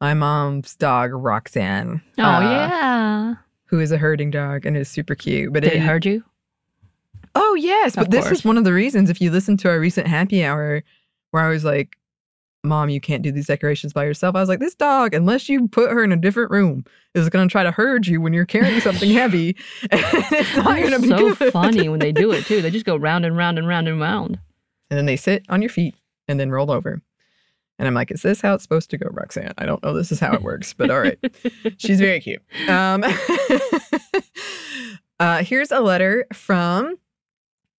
my 0.00 0.12
mom's 0.14 0.76
dog 0.76 1.10
Roxanne. 1.12 2.02
Oh 2.18 2.22
uh, 2.22 2.40
yeah. 2.40 3.34
Who 3.66 3.80
is 3.80 3.92
a 3.92 3.96
herding 3.98 4.30
dog 4.30 4.66
and 4.66 4.76
is 4.76 4.88
super 4.90 5.14
cute. 5.14 5.52
But 5.52 5.62
Did 5.62 5.72
it 5.74 5.78
hurt 5.80 6.04
you? 6.04 6.22
Oh 7.34 7.54
yes, 7.54 7.94
but 7.94 8.06
Of 8.06 8.10
this 8.10 8.30
is 8.30 8.44
one 8.44 8.58
of 8.58 8.64
the 8.64 8.72
reasons. 8.72 9.08
If 9.08 9.20
you 9.20 9.30
listen 9.30 9.56
to 9.58 9.68
our 9.68 9.78
recent 9.78 10.06
happy 10.08 10.44
hour, 10.44 10.82
where 11.30 11.42
I 11.44 11.48
was 11.48 11.64
like, 11.64 11.96
"Mom, 12.62 12.88
you 12.90 13.00
can't 13.00 13.22
do 13.22 13.32
these 13.32 13.46
decorations 13.46 13.92
by 13.92 14.04
yourself," 14.04 14.36
I 14.36 14.40
was 14.40 14.48
like, 14.48 14.60
"This 14.60 14.74
dog, 14.74 15.14
unless 15.14 15.48
you 15.48 15.68
put 15.68 15.90
her 15.90 16.02
in 16.04 16.12
a 16.12 16.16
different 16.16 16.50
room, 16.50 16.84
is 17.14 17.28
going 17.28 17.46
to 17.48 17.50
try 17.52 17.62
to 17.62 17.70
herd 17.70 18.06
you 18.06 18.20
when 18.20 18.32
you're 18.32 18.46
carrying 18.46 18.80
something 18.80 19.10
heavy, 19.14 19.56
and 19.90 20.00
it's 20.02 20.56
not 20.56 20.64
going 20.78 20.90
to 20.90 20.94
It's 20.96 21.02
be 21.02 21.08
so 21.08 21.34
good." 21.34 21.52
funny 21.52 21.88
when 21.88 22.00
they 22.00 22.12
do 22.12 22.30
it 22.32 22.44
too. 22.46 22.60
They 22.62 22.70
just 22.70 22.86
go 22.86 22.96
round 22.96 23.24
and 23.24 23.36
round 23.36 23.58
and 23.58 23.66
round 23.66 23.88
and 23.88 24.00
round. 24.00 24.38
And 24.90 24.98
then 24.98 25.06
they 25.06 25.16
sit 25.16 25.44
on 25.48 25.62
your 25.62 25.68
feet 25.70 25.94
and 26.28 26.38
then 26.40 26.50
roll 26.50 26.70
over. 26.70 27.00
And 27.78 27.88
I'm 27.88 27.94
like, 27.94 28.10
is 28.10 28.20
this 28.22 28.40
how 28.42 28.52
it's 28.54 28.62
supposed 28.62 28.90
to 28.90 28.98
go, 28.98 29.08
Roxanne? 29.10 29.54
I 29.56 29.64
don't 29.64 29.82
know 29.82 29.94
this 29.94 30.12
is 30.12 30.20
how 30.20 30.34
it 30.34 30.42
works, 30.42 30.74
but 30.74 30.90
all 30.90 31.00
right. 31.00 31.18
She's 31.78 31.98
very 31.98 32.20
cute. 32.20 32.42
Um, 32.68 33.02
uh, 35.18 35.42
here's 35.42 35.70
a 35.70 35.80
letter 35.80 36.26
from 36.32 36.96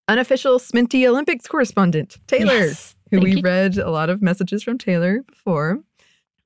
unofficial 0.07 0.57
Sminty 0.59 1.07
Olympics 1.07 1.47
correspondent, 1.47 2.17
Taylor, 2.27 2.53
Yes. 2.53 2.95
Who 3.11 3.17
Thank 3.17 3.23
we 3.23 3.35
you. 3.35 3.41
read 3.41 3.77
a 3.77 3.91
lot 3.91 4.09
of 4.09 4.21
messages 4.21 4.63
from 4.63 4.77
Taylor 4.77 5.21
before. 5.23 5.79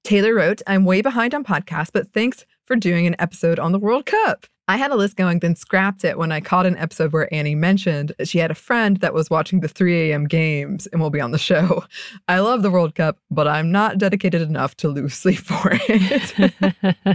Taylor 0.04 0.36
wrote, 0.36 0.62
I'm 0.68 0.86
way 0.86 1.02
behind 1.02 1.34
on 1.34 1.44
podcasts, 1.44 1.92
but 1.92 2.12
thanks 2.14 2.46
for 2.66 2.76
doing 2.76 3.08
an 3.08 3.16
episode 3.18 3.60
on 3.60 3.72
the 3.72 3.80
World 3.80 4.06
Cup. 4.06 4.48
I 4.68 4.78
had 4.78 4.90
a 4.90 4.96
list 4.96 5.16
going, 5.16 5.40
then 5.40 5.56
scrapped 5.56 6.04
it 6.04 6.18
when 6.18 6.32
I 6.32 6.42
caught 6.42 6.66
an 6.66 6.78
episode 6.78 7.14
where 7.14 7.32
Annie 7.32 7.54
mentioned 7.54 8.14
she 8.24 8.40
had 8.40 8.50
a 8.50 8.56
friend 8.56 8.98
that 8.98 9.14
was 9.14 9.30
watching 9.30 9.60
the 9.60 9.68
3 9.68 10.10
a.m. 10.12 10.26
games 10.26 10.88
and 10.88 11.00
will 11.00 11.12
be 11.12 11.22
on 11.22 11.32
the 11.32 11.38
show. 11.38 11.84
I 12.28 12.40
love 12.40 12.64
the 12.64 12.72
World 12.72 12.96
Cup, 12.96 13.20
but 13.30 13.48
I'm 13.48 13.72
not 13.72 14.00
dedicated 14.00 14.42
enough 14.42 14.76
to 14.78 14.90
lose 14.90 15.14
sleep 15.14 15.38
for 15.40 15.70
it. 15.72 16.54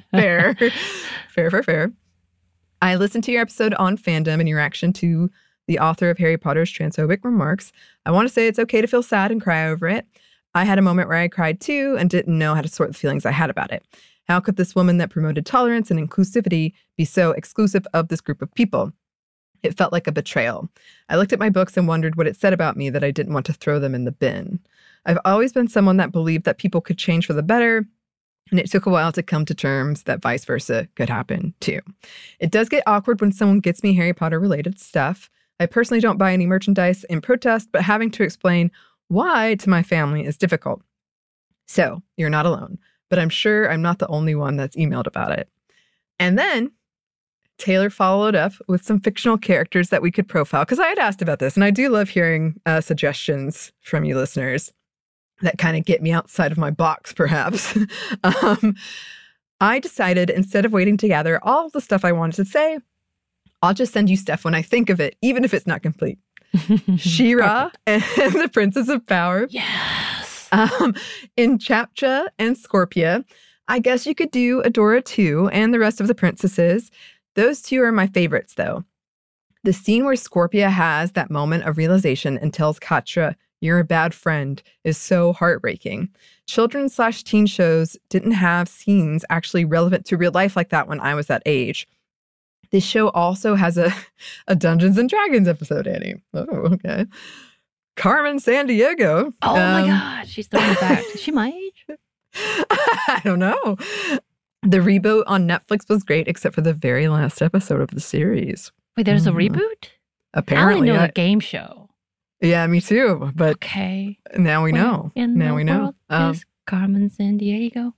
fair. 0.13 0.55
fair, 1.35 1.51
fair, 1.51 1.63
fair. 1.65 1.93
I 2.83 2.95
listened 2.95 3.25
to 3.25 3.33
your 3.33 3.43
episode 3.43 3.75
on 3.75 3.99
fandom 3.99 4.39
and 4.39 4.49
your 4.49 4.59
reaction 4.59 4.93
to 4.95 5.29
the 5.71 5.79
author 5.79 6.11
of 6.11 6.19
Harry 6.19 6.37
Potter's 6.37 6.73
transphobic 6.73 7.23
remarks. 7.23 7.71
I 8.05 8.11
want 8.11 8.27
to 8.27 8.35
say 8.35 8.49
it's 8.49 8.59
okay 8.59 8.81
to 8.81 8.89
feel 8.89 9.05
sad 9.05 9.31
and 9.31 9.41
cry 9.41 9.69
over 9.69 9.87
it. 9.87 10.05
I 10.53 10.65
had 10.65 10.81
a 10.81 10.83
moment 10.83 11.09
where 11.09 11.17
I 11.17 11.29
cried 11.29 11.61
too 11.61 11.97
and 11.97 12.11
didn't 12.11 12.37
know 12.37 12.57
how 12.57 12.61
to 12.61 12.67
sort 12.67 12.89
the 12.91 12.99
feelings 12.99 13.25
I 13.25 13.31
had 13.31 13.51
about 13.51 13.71
it. 13.71 13.85
How 14.27 14.41
could 14.41 14.57
this 14.57 14.75
woman 14.75 14.97
that 14.97 15.11
promoted 15.11 15.47
tolerance 15.47 15.89
and 15.89 16.01
inclusivity 16.01 16.73
be 16.97 17.05
so 17.05 17.31
exclusive 17.31 17.87
of 17.95 18.09
this 18.09 18.21
group 18.21 18.43
of 18.43 18.53
people? 18.55 18.93
It 19.63 19.77
felt 19.77 19.93
like 19.93 20.09
a 20.09 20.13
betrayal. 20.13 20.69
I 21.09 21.15
looked 21.15 21.33
at 21.33 21.39
my 21.39 21.51
books 21.51 21.77
and 21.77 21.87
wondered 21.87 22.17
what 22.17 22.27
it 22.27 22.35
said 22.35 22.53
about 22.53 22.77
me 22.77 22.91
that 22.91 23.05
I 23.05 23.13
didn't 23.13 23.35
want 23.35 23.47
to 23.47 23.53
throw 23.53 23.79
them 23.79 23.95
in 23.95 24.07
the 24.07 24.11
bin. 24.11 24.59
I've 25.07 25.21
always 25.25 25.53
been 25.53 25.69
someone 25.69 25.99
that 25.99 26.11
believed 26.11 26.47
that 26.47 26.59
people 26.59 26.81
could 26.81 26.99
change 26.99 27.27
for 27.27 27.33
the 27.33 27.45
better, 27.45 27.87
and 28.51 28.59
it 28.59 28.69
took 28.69 28.87
a 28.87 28.91
while 28.91 29.13
to 29.13 29.23
come 29.23 29.45
to 29.45 29.55
terms 29.55 30.03
that 30.03 30.21
vice 30.21 30.45
versa 30.45 30.89
could 30.97 31.09
happen 31.09 31.55
too. 31.61 31.79
It 32.41 32.51
does 32.51 32.69
get 32.69 32.83
awkward 32.89 33.21
when 33.21 33.31
someone 33.31 33.61
gets 33.61 33.85
me 33.85 33.95
Harry 33.95 34.13
Potter 34.13 34.41
related 34.41 34.81
stuff. 34.81 35.31
I 35.61 35.67
personally 35.67 36.01
don't 36.01 36.19
buy 36.19 36.33
any 36.33 36.47
merchandise 36.47 37.05
in 37.05 37.21
protest, 37.21 37.69
but 37.71 37.83
having 37.83 38.11
to 38.13 38.25
explain 38.25 38.71
why 39.09 39.57
to 39.57 39.69
my 39.69 39.83
family 39.83 40.25
is 40.25 40.37
difficult. 40.37 40.83
So 41.69 42.03
you're 42.17 42.31
not 42.31 42.47
alone, 42.47 42.79
but 43.11 43.19
I'm 43.19 43.29
sure 43.29 43.71
I'm 43.71 43.83
not 43.83 43.99
the 43.99 44.09
only 44.09 44.35
one 44.35 44.57
that's 44.57 44.77
emailed 44.77 45.07
about 45.07 45.33
it. 45.39 45.49
And 46.19 46.39
then 46.39 46.73
Taylor 47.59 47.91
followed 47.91 48.35
up 48.35 48.55
with 48.69 48.83
some 48.83 48.99
fictional 48.99 49.37
characters 49.37 49.91
that 49.91 50.03
we 50.03 50.11
could 50.11 50.27
profile 50.27 50.65
because 50.65 50.81
I 50.81 50.89
had 50.89 50.99
asked 50.99 51.23
about 51.23 51.39
this, 51.39 51.57
and 51.57 51.63
I 51.63 51.71
do 51.71 51.91
love 51.91 52.09
hearing 52.09 52.59
uh, 52.65 52.81
suggestions 52.81 53.71
from 53.83 54.05
you 54.05 54.17
listeners 54.17 54.73
that 55.43 55.59
kind 55.59 55.77
of 55.77 55.85
get 55.85 56.03
me 56.03 56.11
outside 56.11 56.53
of 56.53 56.59
my 56.59 56.71
box, 56.71 57.13
perhaps. 57.13 57.77
um, 58.25 58.75
I 59.61 59.79
decided 59.79 60.31
instead 60.31 60.65
of 60.65 60.73
waiting 60.73 60.97
to 60.99 61.09
gather 61.09 61.39
all 61.45 61.69
the 61.69 61.81
stuff 61.81 62.05
I 62.05 62.13
wanted 62.13 62.37
to 62.37 62.45
say, 62.47 62.79
I'll 63.63 63.75
just 63.75 63.93
send 63.93 64.09
you 64.09 64.17
stuff 64.17 64.45
when 64.45 64.55
I 64.55 64.63
think 64.63 64.91
of 64.91 65.01
it, 65.01 65.17
even 65.23 65.45
if 65.45 65.53
it's 65.53 65.67
not 65.67 65.83
complete. 65.83 66.19
She-Ra 66.97 67.71
and 67.87 68.03
the 68.17 68.51
Princess 68.53 68.89
of 68.89 69.07
Power. 69.07 69.47
Yes. 69.51 70.49
Um, 70.53 70.95
Entrapta 71.37 72.27
and 72.39 72.57
Scorpia, 72.57 73.25
I 73.69 73.79
guess 73.79 74.05
you 74.05 74.17
could 74.17 74.33
do 74.33 74.63
Adora 74.63 75.05
too, 75.05 75.49
and 75.53 75.73
the 75.73 75.79
rest 75.79 76.01
of 76.01 76.09
the 76.09 76.15
princesses. 76.15 76.91
Those 77.37 77.63
two 77.63 77.81
are 77.83 77.93
my 77.93 78.09
favorites, 78.09 78.55
though. 78.55 78.85
The 79.63 79.73
scene 79.73 80.05
where 80.05 80.15
Scorpia 80.15 80.71
has 80.71 81.13
that 81.13 81.31
moment 81.31 81.65
of 81.65 81.77
realization 81.77 82.37
and 82.39 82.53
tells 82.53 82.81
Catra, 82.81 83.37
You're 83.61 83.79
a 83.79 83.85
bad 83.85 84.13
friend, 84.13 84.61
is 84.83 84.99
so 84.99 85.33
heartbreaking. 85.33 86.09
Children 86.47 86.89
slash 86.89 87.23
teen 87.23 87.47
shows 87.47 87.97
didn't 88.09 88.33
have 88.33 88.69
scenes 88.69 89.25
actually 89.31 89.65
relevant 89.65 90.05
to 90.07 90.17
real 90.17 90.33
life 90.33 90.57
like 90.57 90.71
that 90.71 90.89
when 90.89 90.99
I 90.99 91.15
was 91.15 91.29
that 91.29 91.43
age. 91.47 91.87
This 92.73 92.85
show 92.85 93.09
also 93.11 93.55
has 93.57 93.77
a, 93.79 93.93
a 94.47 94.55
Dungeons 94.55 94.97
and 94.99 95.09
Dragons 95.09 95.49
episode, 95.49 95.87
Annie. 95.87 96.15
Oh, 96.35 96.45
okay. 96.75 97.07
Carmen 97.97 98.39
Sandiego. 98.39 99.33
Oh 99.43 99.55
my 99.55 99.83
um, 99.83 99.89
God. 99.89 100.29
She's 100.29 100.47
throwing 100.47 100.71
it 100.71 100.81
back. 100.81 101.05
Is 101.15 101.21
she 101.21 101.33
my 101.33 101.49
age? 101.51 101.87
I 102.71 103.21
don't 103.25 103.39
know. 103.41 103.77
The 104.63 104.79
reboot 104.79 105.25
on 105.27 105.49
Netflix 105.49 105.89
was 105.89 106.05
great, 106.05 106.29
except 106.29 106.55
for 106.55 106.61
the 106.61 106.73
very 106.75 107.09
last 107.09 107.43
episode 107.43 107.81
of 107.81 107.89
the 107.91 108.01
series. 108.01 108.71
Wait, 108.97 109.05
there's 109.05 109.27
a 109.27 109.31
Mhm. 109.33 109.51
reboot? 109.51 109.89
I 110.35 110.39
Apparently, 110.41 110.75
only 110.77 110.89
know 110.91 110.99
I- 111.01 111.07
the 111.09 111.13
game 111.13 111.41
show. 111.41 111.89
yeah, 112.41 112.67
me 112.67 112.81
too. 112.81 113.33
But 113.35 113.55
Okay. 113.57 114.19
now 114.37 114.63
we 114.65 114.73
Where 114.73 114.83
know. 114.83 115.13
Now 115.17 115.57
we 115.57 115.65
know. 115.65 115.79
world 115.81 115.95
Um, 116.09 116.31
is 116.35 116.45
Carmen 116.67 117.11
Sandiego. 117.11 117.95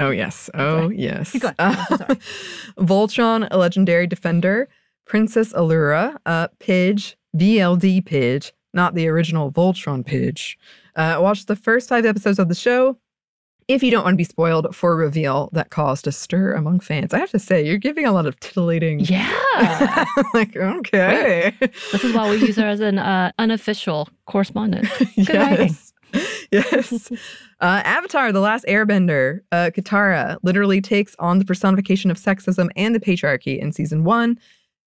Oh 0.00 0.10
yes. 0.10 0.50
Oh 0.54 0.88
yes. 0.88 1.32
Keep 1.32 1.42
going. 1.42 1.54
I'm 1.58 1.86
so 1.86 1.96
sorry. 1.96 2.18
Voltron, 2.78 3.48
a 3.50 3.58
legendary 3.58 4.06
defender. 4.06 4.68
Princess 5.06 5.52
Allura, 5.54 6.16
uh, 6.26 6.48
Pidge, 6.60 7.16
VLD 7.36 8.04
Pidge, 8.04 8.52
not 8.74 8.94
the 8.94 9.08
original 9.08 9.50
Voltron 9.50 10.04
Pidge. 10.04 10.56
Uh, 10.94 11.18
watch 11.20 11.46
the 11.46 11.56
first 11.56 11.88
five 11.88 12.04
episodes 12.04 12.38
of 12.38 12.48
the 12.48 12.54
show. 12.54 12.98
If 13.68 13.82
you 13.82 13.90
don't 13.90 14.04
want 14.04 14.14
to 14.14 14.18
be 14.18 14.24
spoiled 14.24 14.74
for 14.74 14.92
a 14.92 14.96
reveal 14.96 15.50
that 15.52 15.68
caused 15.70 16.06
a 16.06 16.12
stir 16.12 16.54
among 16.54 16.80
fans, 16.80 17.12
I 17.12 17.18
have 17.18 17.30
to 17.32 17.38
say, 17.38 17.64
you're 17.64 17.76
giving 17.76 18.06
a 18.06 18.12
lot 18.12 18.24
of 18.24 18.38
titillating 18.40 19.00
Yeah. 19.00 20.04
like, 20.34 20.56
okay. 20.56 21.54
this 21.60 22.02
is 22.02 22.14
why 22.14 22.30
we 22.30 22.36
use 22.36 22.56
her 22.56 22.66
as 22.66 22.80
an 22.80 22.98
uh, 22.98 23.30
unofficial 23.38 24.08
correspondent. 24.26 24.88
Good 25.16 25.28
writing. 25.34 25.76
yes. 26.52 27.10
Uh, 27.60 27.82
Avatar, 27.84 28.32
The 28.32 28.40
Last 28.40 28.64
Airbender, 28.66 29.40
uh, 29.52 29.70
Katara 29.74 30.38
literally 30.42 30.80
takes 30.80 31.14
on 31.18 31.38
the 31.38 31.44
personification 31.44 32.10
of 32.10 32.16
sexism 32.16 32.70
and 32.76 32.94
the 32.94 33.00
patriarchy 33.00 33.58
in 33.58 33.72
season 33.72 34.04
one. 34.04 34.38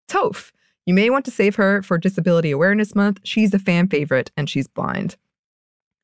Toph, 0.07 0.51
you 0.85 0.93
may 0.93 1.09
want 1.09 1.25
to 1.25 1.31
save 1.31 1.55
her 1.55 1.81
for 1.81 1.97
Disability 1.97 2.51
Awareness 2.51 2.95
Month. 2.95 3.19
She's 3.23 3.53
a 3.53 3.59
fan 3.59 3.87
favorite 3.87 4.31
and 4.37 4.49
she's 4.49 4.67
blind. 4.67 5.17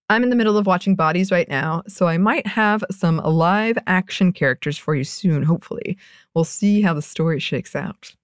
I'm 0.09 0.23
in 0.23 0.29
the 0.29 0.35
middle 0.35 0.57
of 0.57 0.65
watching 0.65 0.95
Bodies 0.95 1.31
right 1.31 1.49
now, 1.49 1.83
so 1.87 2.07
I 2.07 2.17
might 2.17 2.47
have 2.47 2.83
some 2.89 3.17
live 3.17 3.77
action 3.87 4.31
characters 4.31 4.77
for 4.77 4.95
you 4.95 5.03
soon, 5.03 5.43
hopefully. 5.43 5.97
We'll 6.33 6.45
see 6.45 6.81
how 6.81 6.93
the 6.93 7.01
story 7.01 7.39
shakes 7.39 7.75
out. 7.75 8.15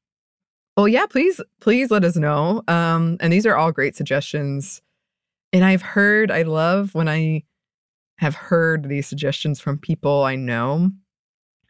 Well, 0.78 0.88
yeah, 0.88 1.06
please, 1.06 1.42
please 1.60 1.92
let 1.92 2.06
us 2.06 2.16
know. 2.16 2.64
Um, 2.68 3.18
and 3.20 3.32
these 3.32 3.46
are 3.46 3.56
all 3.56 3.72
great 3.72 3.96
suggestions. 3.96 4.82
And 5.54 5.64
I've 5.64 5.84
heard, 5.84 6.32
I 6.32 6.42
love 6.42 6.96
when 6.96 7.08
I 7.08 7.44
have 8.18 8.34
heard 8.36 8.90
these 8.90 9.08
suggestions 9.08 9.60
from 9.60 9.78
people 9.78 10.24
I 10.24 10.36
know 10.36 10.90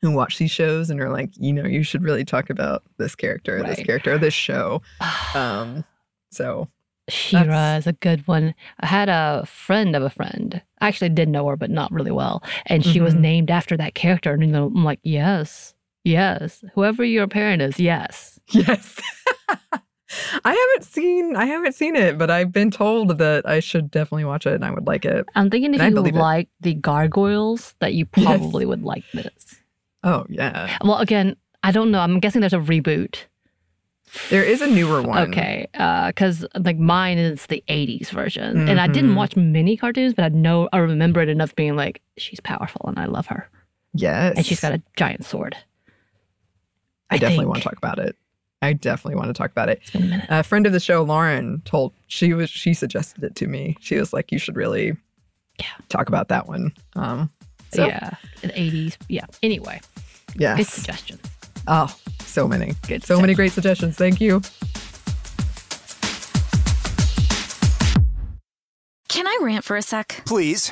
who 0.02 0.12
watch 0.12 0.38
these 0.38 0.52
shows 0.52 0.90
and 0.90 1.02
are 1.02 1.12
like, 1.12 1.32
you 1.38 1.52
know, 1.54 1.66
you 1.66 1.84
should 1.84 2.04
really 2.04 2.26
talk 2.26 2.50
about 2.50 2.84
this 2.98 3.16
character, 3.16 3.58
or 3.60 3.64
this 3.64 3.82
character, 3.84 4.14
or 4.14 4.18
this 4.18 4.34
show. 4.34 4.82
Um, 5.36 5.84
so 6.32 6.68
She-Ra 7.10 7.76
is 7.78 7.88
a 7.88 7.94
good 7.94 8.26
one. 8.28 8.54
I 8.80 8.86
had 8.88 9.10
a 9.10 9.46
friend 9.46 9.96
of 9.96 10.04
a 10.04 10.10
friend. 10.10 10.62
I 10.80 10.88
actually 10.88 11.10
did 11.10 11.28
know 11.30 11.48
her, 11.48 11.56
but 11.58 11.70
not 11.70 11.92
really 11.92 12.12
well. 12.12 12.44
And 12.68 12.86
she 12.86 13.00
was 13.02 13.14
Mhm. 13.16 13.20
named 13.20 13.52
after 13.52 13.76
that 13.78 13.96
character. 13.96 14.32
And 14.34 14.44
you 14.44 14.50
know, 14.50 14.68
I'm 14.68 14.84
like, 14.86 15.00
yes, 15.04 15.74
yes. 16.04 16.64
Whoever 16.76 17.04
your 17.04 17.28
parent 17.28 17.62
is, 17.62 17.80
yes. 17.80 18.40
yes. 18.52 19.00
I 20.46 20.54
haven't 20.54 20.84
seen 20.86 21.36
I 21.36 21.46
haven't 21.46 21.74
seen 21.76 21.96
it, 21.96 22.18
but 22.18 22.30
I've 22.32 22.52
been 22.52 22.72
told 22.72 23.18
that 23.18 23.48
I 23.48 23.60
should 23.60 23.90
definitely 23.92 24.26
watch 24.26 24.46
it 24.46 24.54
and 24.54 24.66
I 24.66 24.72
would 24.72 24.88
like 24.88 25.06
it. 25.06 25.26
I'm 25.36 25.50
thinking 25.50 25.74
if 25.74 25.82
And 25.82 25.92
you 25.92 25.96
believe 25.96 26.16
it. 26.16 26.20
like 26.20 26.50
the 26.62 26.74
gargoyles, 26.74 27.76
that 27.80 27.94
you 27.94 28.08
Yes. 28.16 28.26
probably 28.26 28.66
would 28.66 28.84
like 28.84 29.04
this. 29.14 29.62
Oh 30.04 30.26
yeah. 30.30 30.78
Well, 30.84 30.98
again, 30.98 31.36
I 31.64 31.72
don't 31.72 31.92
know. 31.92 32.00
I'm 32.00 32.20
guessing 32.20 32.42
there's 32.42 32.54
a 32.54 32.58
reboot. 32.60 33.20
There 34.30 34.44
is 34.44 34.62
a 34.62 34.68
newer 34.68 35.02
one. 35.02 35.30
Okay, 35.30 35.68
because 35.72 36.46
like 36.60 36.78
mine 36.78 37.18
is 37.18 37.48
the 37.48 37.64
'80s 37.68 38.10
version, 38.12 38.68
and 38.70 38.80
I 38.80 38.86
didn't 38.88 39.12
Mhm. 39.14 39.16
watch 39.16 39.36
many 39.36 39.76
cartoons, 39.76 40.14
but 40.14 40.24
I 40.26 40.30
know 40.30 40.70
I 40.72 40.78
remember 40.80 41.22
it 41.22 41.30
enough 41.30 41.56
being 41.56 41.76
like, 41.76 42.02
she's 42.18 42.40
powerful 42.40 42.86
and 42.88 43.00
I 43.00 43.06
love 43.06 43.26
her, 43.28 43.50
Yes. 43.94 44.36
and 44.38 44.46
she's 44.46 44.60
got 44.60 44.72
a 44.74 44.82
giant 44.96 45.26
sword. 45.26 45.56
I, 47.10 47.18
definitely 47.18 47.38
think. 47.44 47.50
want 47.50 47.64
to 47.64 47.70
talk 47.70 47.78
about 47.78 47.98
it. 48.00 48.16
I 48.64 48.74
definitely 48.74 49.16
want 49.16 49.28
to 49.28 49.34
talk 49.34 49.52
about 49.52 49.70
it. 49.70 49.80
It's 49.82 49.92
been 49.92 50.04
a 50.04 50.08
minute. 50.08 50.26
A 50.30 50.44
friend 50.44 50.66
of 50.66 50.72
the 50.74 50.80
show, 50.80 51.04
Lauren, 51.04 51.62
told 51.66 51.94
she 52.08 52.34
was 52.34 52.50
she 52.50 52.74
suggested 52.74 53.24
it 53.24 53.36
to 53.36 53.48
me. 53.48 53.76
She 53.82 53.98
was 53.98 54.14
like, 54.14 54.32
"You 54.32 54.40
should 54.40 54.56
really, 54.56 54.96
Yeah. 55.60 55.66
talk 55.90 56.08
about 56.08 56.30
that 56.30 56.48
one." 56.48 56.74
Um, 56.96 57.30
so 57.74 57.86
yeah, 57.86 58.12
the 58.42 58.48
'80s. 58.50 58.98
Yeah. 59.10 59.26
Anyway, 59.44 59.82
yeah, 60.36 60.54
good 60.56 60.60
yes, 60.66 60.74
suggestion. 60.74 61.20
oh, 61.68 61.94
so 62.22 62.48
many, 62.48 62.74
Good 62.88 63.04
so 63.04 63.20
many 63.20 63.34
great 63.34 63.52
suggestions. 63.52 63.96
Thank 63.98 64.22
you. 64.22 64.42
Can 69.10 69.28
I 69.28 69.38
rant 69.42 69.64
for 69.64 69.76
a 69.76 69.82
sec? 69.82 70.24
Please. 70.26 70.72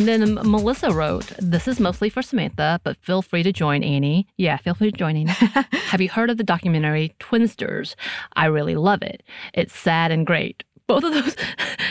And 0.00 0.08
then 0.08 0.36
Melissa 0.50 0.92
wrote, 0.92 1.26
This 1.38 1.68
is 1.68 1.78
mostly 1.78 2.08
for 2.08 2.22
Samantha, 2.22 2.80
but 2.84 2.96
feel 2.96 3.20
free 3.20 3.42
to 3.42 3.52
join 3.52 3.82
Annie. 3.84 4.26
Yeah, 4.38 4.56
feel 4.56 4.72
free 4.72 4.90
to 4.90 4.96
join 4.96 5.14
Annie. 5.14 5.30
Have 5.90 6.00
you 6.00 6.08
heard 6.08 6.30
of 6.30 6.38
the 6.38 6.42
documentary 6.42 7.14
Twinsters? 7.20 7.94
I 8.32 8.46
really 8.46 8.76
love 8.76 9.02
it. 9.02 9.22
It's 9.52 9.78
sad 9.78 10.10
and 10.10 10.26
great. 10.26 10.64
Both 10.86 11.04
of 11.04 11.12
those. 11.12 11.36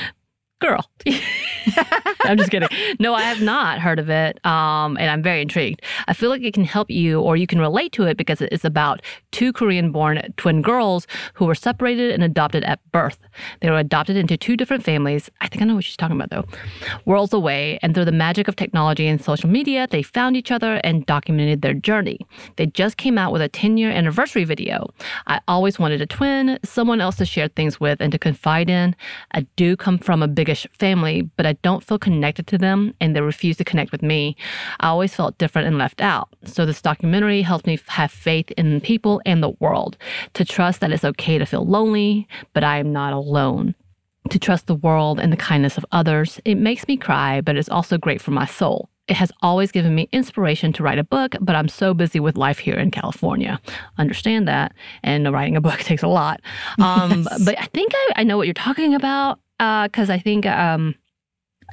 Girl. 0.60 0.90
I'm 2.22 2.38
just 2.38 2.52
kidding. 2.52 2.70
No, 3.00 3.14
I 3.14 3.22
have 3.22 3.42
not 3.42 3.80
heard 3.80 4.00
of 4.00 4.10
it. 4.10 4.44
Um, 4.46 4.98
and 4.98 5.10
I'm 5.10 5.24
very 5.24 5.42
intrigued. 5.42 5.82
I 6.08 6.14
feel 6.14 6.30
like 6.30 6.44
it 6.44 6.54
can 6.54 6.66
help 6.66 6.90
you 6.90 7.22
or 7.22 7.38
you 7.38 7.48
can 7.48 7.60
relate 7.60 7.92
to 7.94 8.04
it 8.04 8.18
because 8.18 8.42
it's 8.42 8.66
about 8.66 9.02
two 9.32 9.54
Korean 9.54 9.92
born 9.92 10.22
twin 10.38 10.62
girls 10.62 11.08
who 11.34 11.46
were 11.46 11.56
separated 11.56 12.12
and 12.12 12.24
adopted 12.24 12.64
at 12.64 12.80
birth. 12.92 13.20
They 13.62 13.70
were 13.70 13.78
adopted 13.78 14.18
into 14.18 14.38
two 14.38 14.58
different 14.58 14.84
families. 14.84 15.30
I 15.42 15.48
think 15.48 15.62
I 15.62 15.66
know 15.66 15.76
what 15.76 15.84
she's 15.84 15.98
talking 15.98 16.16
about 16.16 16.30
though. 16.30 16.46
Worlds 17.06 17.34
away. 17.34 17.80
And 17.82 17.94
through 17.94 18.06
the 18.06 18.12
magic 18.12 18.48
of 18.48 18.56
technology 18.56 19.08
and 19.08 19.24
social 19.24 19.50
media, 19.50 19.88
they 19.90 20.04
found 20.04 20.36
each 20.38 20.52
other 20.52 20.76
and 20.84 21.06
documented 21.06 21.62
their 21.62 21.74
journey. 21.74 22.20
They 22.58 22.68
just 22.68 22.98
came 22.98 23.18
out 23.18 23.32
with 23.32 23.42
a 23.42 23.50
10 23.50 23.78
year 23.78 23.92
anniversary 23.92 24.44
video. 24.44 24.92
I 25.28 25.40
always 25.48 25.80
wanted 25.80 26.02
a 26.02 26.06
twin, 26.06 26.60
someone 26.64 27.02
else 27.02 27.18
to 27.18 27.26
share 27.26 27.48
things 27.48 27.80
with 27.80 28.02
and 28.02 28.12
to 28.12 28.20
confide 28.20 28.70
in. 28.70 28.96
I 29.34 29.42
do 29.56 29.76
come 29.76 29.98
from 29.98 30.22
a 30.24 30.28
biggish 30.28 30.68
family, 30.72 31.22
but 31.22 31.46
I 31.46 31.49
don't 31.54 31.84
feel 31.84 32.00
connected 32.00 32.48
to 32.48 32.58
them 32.58 32.94
and 33.00 33.16
they 33.16 33.22
refuse 33.22 33.58
to 33.58 33.64
connect 33.64 33.92
with 33.92 34.02
me. 34.02 34.36
I 34.80 34.88
always 34.88 35.14
felt 35.14 35.38
different 35.38 35.68
and 35.68 35.78
left 35.78 36.02
out. 36.02 36.30
So 36.44 36.66
this 36.66 36.82
documentary 36.82 37.42
helped 37.42 37.68
me 37.68 37.80
have 37.88 38.12
faith 38.12 38.52
in 38.52 38.82
people 38.82 39.22
and 39.26 39.44
the 39.44 39.52
world, 39.60 39.98
to 40.34 40.46
trust 40.46 40.82
that 40.82 40.92
it's 40.92 41.06
okay 41.06 41.38
to 41.38 41.46
feel 41.46 41.66
lonely, 41.66 42.28
but 42.54 42.64
I 42.64 42.78
am 42.78 42.92
not 42.92 43.14
alone. 43.14 43.76
To 44.30 44.40
trust 44.40 44.68
the 44.68 44.76
world 44.76 45.20
and 45.20 45.32
the 45.32 45.38
kindness 45.38 45.78
of 45.78 45.86
others. 45.92 46.40
It 46.46 46.56
makes 46.56 46.88
me 46.88 46.98
cry, 46.98 47.42
but 47.42 47.56
it's 47.56 47.70
also 47.70 47.98
great 47.98 48.22
for 48.22 48.32
my 48.32 48.46
soul. 48.46 48.90
It 49.10 49.16
has 49.16 49.32
always 49.42 49.72
given 49.72 49.96
me 49.96 50.08
inspiration 50.12 50.72
to 50.74 50.84
write 50.84 51.00
a 51.00 51.04
book, 51.04 51.36
but 51.42 51.56
I'm 51.56 51.68
so 51.68 51.96
busy 51.96 52.20
with 52.20 52.38
life 52.38 52.60
here 52.60 52.76
in 52.76 52.92
California. 52.92 53.60
Understand 53.98 54.48
that. 54.48 54.74
And 55.02 55.32
writing 55.34 55.56
a 55.56 55.62
book 55.62 55.80
takes 55.80 56.04
a 56.04 56.08
lot. 56.08 56.42
Um, 56.80 57.26
Yes. 57.28 57.44
But 57.44 57.60
I 57.60 57.66
think 57.66 57.92
I, 57.96 58.12
I 58.18 58.24
know 58.24 58.38
what 58.38 58.46
you're 58.46 58.54
talking 58.54 58.94
about 58.94 59.40
because 59.58 60.12
I 60.12 60.20
think 60.20 60.46
um, 60.46 60.94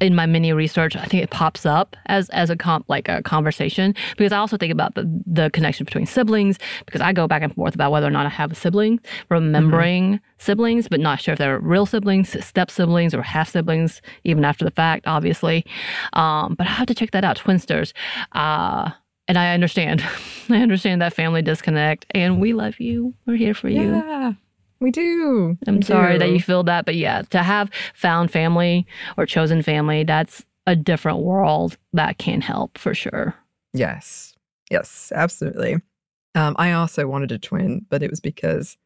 in 0.00 0.14
my 0.14 0.26
mini 0.26 0.52
research, 0.52 0.96
I 0.96 1.04
think 1.04 1.22
it 1.22 1.30
pops 1.30 1.66
up 1.66 1.96
as 2.06 2.28
as 2.30 2.50
a 2.50 2.56
comp 2.56 2.86
like 2.88 3.08
a 3.08 3.22
conversation 3.22 3.94
because 4.16 4.32
I 4.32 4.38
also 4.38 4.56
think 4.56 4.72
about 4.72 4.94
the 4.94 5.04
the 5.26 5.50
connection 5.50 5.84
between 5.84 6.06
siblings 6.06 6.58
because 6.84 7.00
I 7.00 7.12
go 7.12 7.26
back 7.26 7.42
and 7.42 7.54
forth 7.54 7.74
about 7.74 7.92
whether 7.92 8.06
or 8.06 8.10
not 8.10 8.26
I 8.26 8.30
have 8.30 8.52
a 8.52 8.54
sibling, 8.54 9.00
remembering 9.28 10.20
siblings, 10.38 10.88
but 10.88 11.00
not 11.00 11.20
sure 11.20 11.32
if 11.32 11.38
they're 11.38 11.58
real 11.58 11.86
siblings, 11.86 12.44
step 12.44 12.70
siblings, 12.70 13.14
or 13.14 13.22
half 13.22 13.50
siblings, 13.50 14.02
even 14.24 14.44
after 14.44 14.64
the 14.64 14.70
fact, 14.70 15.06
obviously. 15.06 15.64
Um, 16.12 16.54
but 16.56 16.66
I 16.66 16.70
have 16.70 16.86
to 16.88 16.94
check 16.94 17.12
that 17.12 17.24
out, 17.24 17.38
Twinsters. 17.38 17.92
Uh, 18.32 18.90
and 19.28 19.38
I 19.38 19.54
understand, 19.54 20.04
I 20.48 20.62
understand 20.62 21.02
that 21.02 21.14
family 21.14 21.42
disconnect, 21.42 22.06
and 22.10 22.40
we 22.40 22.52
love 22.52 22.80
you. 22.80 23.14
We're 23.26 23.36
here 23.36 23.54
for 23.54 23.68
you. 23.68 24.36
We 24.80 24.90
do. 24.90 25.56
I'm 25.66 25.76
We 25.76 25.82
sorry 25.82 26.18
that 26.18 26.30
you 26.30 26.40
feel 26.40 26.62
that, 26.64 26.84
but 26.84 26.94
yeah, 26.96 27.22
to 27.30 27.42
have 27.42 27.70
found 27.94 28.30
family 28.30 28.86
or 29.16 29.24
chosen 29.26 29.62
family, 29.62 30.04
that's 30.04 30.44
a 30.66 30.76
different 30.76 31.20
world 31.20 31.76
that 31.92 32.18
can 32.18 32.40
help 32.40 32.76
for 32.78 32.92
sure. 32.94 33.34
Yes. 33.72 34.34
Yes, 34.70 35.12
absolutely. 35.14 35.76
Um, 36.34 36.56
I 36.58 36.72
also 36.72 37.06
wanted 37.06 37.32
a 37.32 37.38
twin, 37.38 37.86
but 37.88 38.02
it 38.02 38.10
was 38.10 38.20
because 38.20 38.76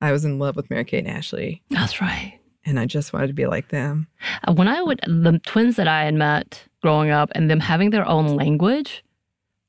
I 0.00 0.12
was 0.12 0.24
in 0.24 0.38
love 0.38 0.56
with 0.56 0.70
Mary 0.70 0.84
Kate 0.84 1.04
and 1.06 1.14
Ashley, 1.14 1.62
That's 1.70 2.00
right. 2.00 2.38
and 2.64 2.80
I 2.80 2.86
just 2.86 3.12
wanted 3.12 3.26
to 3.28 3.32
be 3.34 3.46
like 3.46 3.68
them. 3.68 4.08
Uh, 4.48 4.54
When 4.54 4.66
I 4.66 4.80
would, 4.82 5.00
the 5.06 5.38
twins 5.46 5.76
that 5.76 5.86
I 5.88 6.04
had 6.06 6.14
met 6.14 6.64
growing 6.82 7.10
up 7.10 7.30
and 7.34 7.50
them 7.50 7.60
having 7.60 7.90
their 7.90 8.08
own 8.08 8.34
language, 8.34 9.04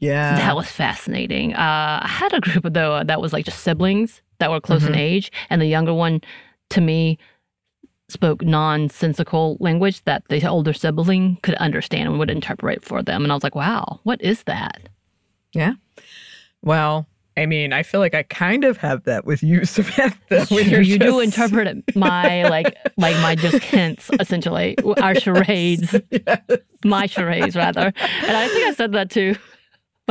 Yeah. 0.01 0.35
that 0.35 0.55
was 0.55 0.67
fascinating. 0.67 1.53
Uh, 1.53 2.01
I 2.03 2.07
had 2.07 2.33
a 2.33 2.41
group 2.41 2.65
though 2.73 3.03
that 3.03 3.21
was 3.21 3.31
like 3.33 3.45
just 3.45 3.59
siblings 3.59 4.21
that 4.39 4.51
were 4.51 4.59
close 4.59 4.83
in 4.83 4.93
Mhm. 4.93 4.97
age, 4.97 5.31
and 5.49 5.61
the 5.61 5.67
younger 5.67 5.93
one, 5.93 6.19
to 6.71 6.81
me, 6.81 7.17
spoke 8.09 8.41
nonsensical 8.41 9.55
language 9.61 10.03
that 10.03 10.27
the 10.27 10.45
older 10.45 10.73
sibling 10.73 11.37
could 11.43 11.55
understand 11.55 12.09
and 12.09 12.19
would 12.19 12.29
interpret 12.29 12.83
for 12.83 13.01
them. 13.01 13.23
And 13.23 13.31
I 13.31 13.35
was 13.35 13.43
like, 13.43 13.55
wow, 13.55 14.01
what 14.03 14.21
is 14.21 14.43
that? 14.43 14.89
Yeah. 15.53 15.73
Well, 16.61 17.07
I 17.37 17.45
mean, 17.45 17.71
I 17.71 17.83
feel 17.83 18.01
like 18.01 18.13
I 18.13 18.23
kind 18.23 18.65
of 18.65 18.75
have 18.77 19.03
that 19.05 19.25
with 19.25 19.41
you, 19.41 19.63
Samantha. 19.75 20.45
when 20.49 20.69
you 20.69 20.79
you 20.79 20.99
do 20.99 21.19
interpret 21.21 21.95
my 21.95 22.43
like 22.49 22.75
like 22.97 23.15
my 23.21 23.35
just 23.35 23.63
hints 23.63 24.09
essentially 24.19 24.75
our 25.01 25.15
charades 25.23 25.95
Yes. 26.11 26.41
my 26.83 27.05
charades 27.05 27.55
rather 27.55 27.93
and 28.27 28.37
i 28.37 28.47
think 28.49 28.67
i 28.67 28.73
said 28.73 28.91
that 28.93 29.09
to 29.11 29.35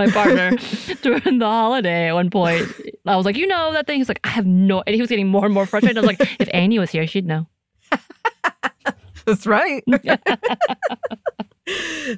my 0.07 0.11
partner 0.11 0.51
during 1.03 1.39
the 1.39 1.47
holiday 1.47 2.09
at 2.09 2.15
one 2.15 2.31
point 2.31 2.67
i 3.07 3.17
was 3.17 3.27
like 3.27 3.37
you 3.37 3.47
know 3.47 3.73
that 3.73 3.87
thing 3.87 3.99
he's 3.99 4.09
like 4.09 4.21
i 4.25 4.29
have 4.29 4.47
no 4.47 4.83
and 4.87 4.95
he 4.95 5.01
was 5.01 5.11
getting 5.11 5.29
more 5.29 5.45
and 5.45 5.55
more 5.55 5.67
frustrated 5.67 5.99
i 5.99 6.01
was 6.01 6.09
like 6.19 6.37
if 6.41 6.49
annie 6.53 6.79
was 6.79 6.91
here 6.91 7.07
she'd 7.07 7.27
know 7.27 7.47
That's 9.25 9.47
right. 9.47 9.85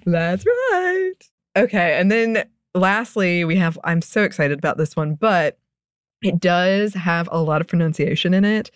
That's 0.07 0.47
right. 0.47 1.15
Okay. 1.57 1.99
And 1.99 2.11
then 2.11 2.45
lastly, 2.75 3.45
we 3.45 3.57
have 3.57 3.79
I'm 3.85 4.01
so 4.01 4.23
excited 4.23 4.59
about 4.59 4.79
this 4.79 4.97
one, 4.97 5.15
but 5.15 5.59
it 6.23 6.41
does 6.41 6.95
have 6.95 7.29
a 7.33 7.43
lot 7.43 7.61
of 7.61 7.67
pronunciation 7.67 8.33
in 8.35 8.45
it 8.45 8.71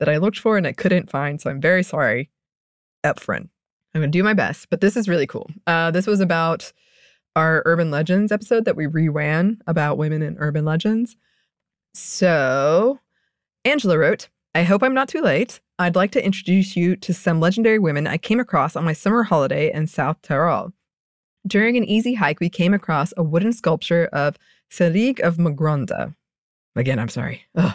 that 0.00 0.08
I 0.08 0.16
looked 0.16 0.38
for 0.38 0.56
and 0.56 0.66
I 0.66 0.72
couldn't 0.72 1.10
find. 1.10 1.40
So 1.40 1.48
I'm 1.50 1.60
very 1.60 1.82
sorry 1.82 2.30
up 3.04 3.20
front. 3.20 3.48
I'm 3.94 4.00
going 4.00 4.10
to 4.10 4.18
do 4.18 4.24
my 4.24 4.34
best, 4.34 4.68
but 4.70 4.80
this 4.80 4.96
is 4.96 5.08
really 5.08 5.26
cool. 5.26 5.50
Uh, 5.66 5.90
this 5.90 6.06
was 6.06 6.20
about 6.20 6.72
our 7.36 7.62
urban 7.64 7.90
legends 7.90 8.32
episode 8.32 8.64
that 8.64 8.76
we 8.76 8.86
reran 8.86 9.58
about 9.66 9.98
women 9.98 10.22
in 10.22 10.36
urban 10.38 10.64
legends. 10.64 11.16
So 11.94 12.98
Angela 13.64 13.98
wrote, 13.98 14.28
I 14.54 14.64
hope 14.64 14.82
I'm 14.82 14.94
not 14.94 15.08
too 15.08 15.22
late. 15.22 15.60
I'd 15.78 15.96
like 15.96 16.10
to 16.12 16.24
introduce 16.24 16.76
you 16.76 16.96
to 16.96 17.14
some 17.14 17.40
legendary 17.40 17.78
women 17.78 18.06
I 18.06 18.18
came 18.18 18.38
across 18.38 18.76
on 18.76 18.84
my 18.84 18.92
summer 18.92 19.22
holiday 19.22 19.72
in 19.72 19.86
South 19.86 20.20
Tyrol. 20.22 20.72
During 21.46 21.76
an 21.76 21.84
easy 21.84 22.14
hike, 22.14 22.38
we 22.38 22.48
came 22.48 22.74
across 22.74 23.12
a 23.16 23.22
wooden 23.22 23.52
sculpture 23.52 24.08
of 24.12 24.38
Selig 24.70 25.20
of 25.20 25.38
Magronda. 25.38 26.14
Again, 26.76 26.98
I'm 26.98 27.08
sorry. 27.08 27.44
Ugh. 27.56 27.74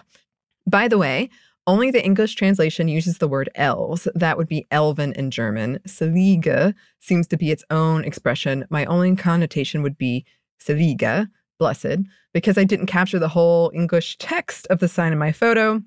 By 0.65 0.87
the 0.87 0.97
way, 0.97 1.29
only 1.67 1.91
the 1.91 2.03
English 2.03 2.35
translation 2.35 2.87
uses 2.87 3.17
the 3.17 3.27
word 3.27 3.49
elves. 3.55 4.07
That 4.15 4.37
would 4.37 4.47
be 4.47 4.65
elven 4.71 5.11
in 5.13 5.29
German. 5.29 5.79
Selige 5.85 6.73
seems 7.01 7.27
to 7.27 7.37
be 7.37 7.51
its 7.51 7.63
own 7.69 8.05
expression. 8.05 8.65
My 8.69 8.85
only 8.85 9.15
connotation 9.15 9.83
would 9.83 9.97
be 9.97 10.25
Selige, 10.59 11.27
blessed, 11.59 11.99
because 12.33 12.57
I 12.57 12.63
didn't 12.63 12.87
capture 12.87 13.19
the 13.19 13.27
whole 13.27 13.71
English 13.75 14.17
text 14.17 14.65
of 14.67 14.79
the 14.79 14.87
sign 14.87 15.11
in 15.11 15.19
my 15.19 15.31
photo, 15.31 15.81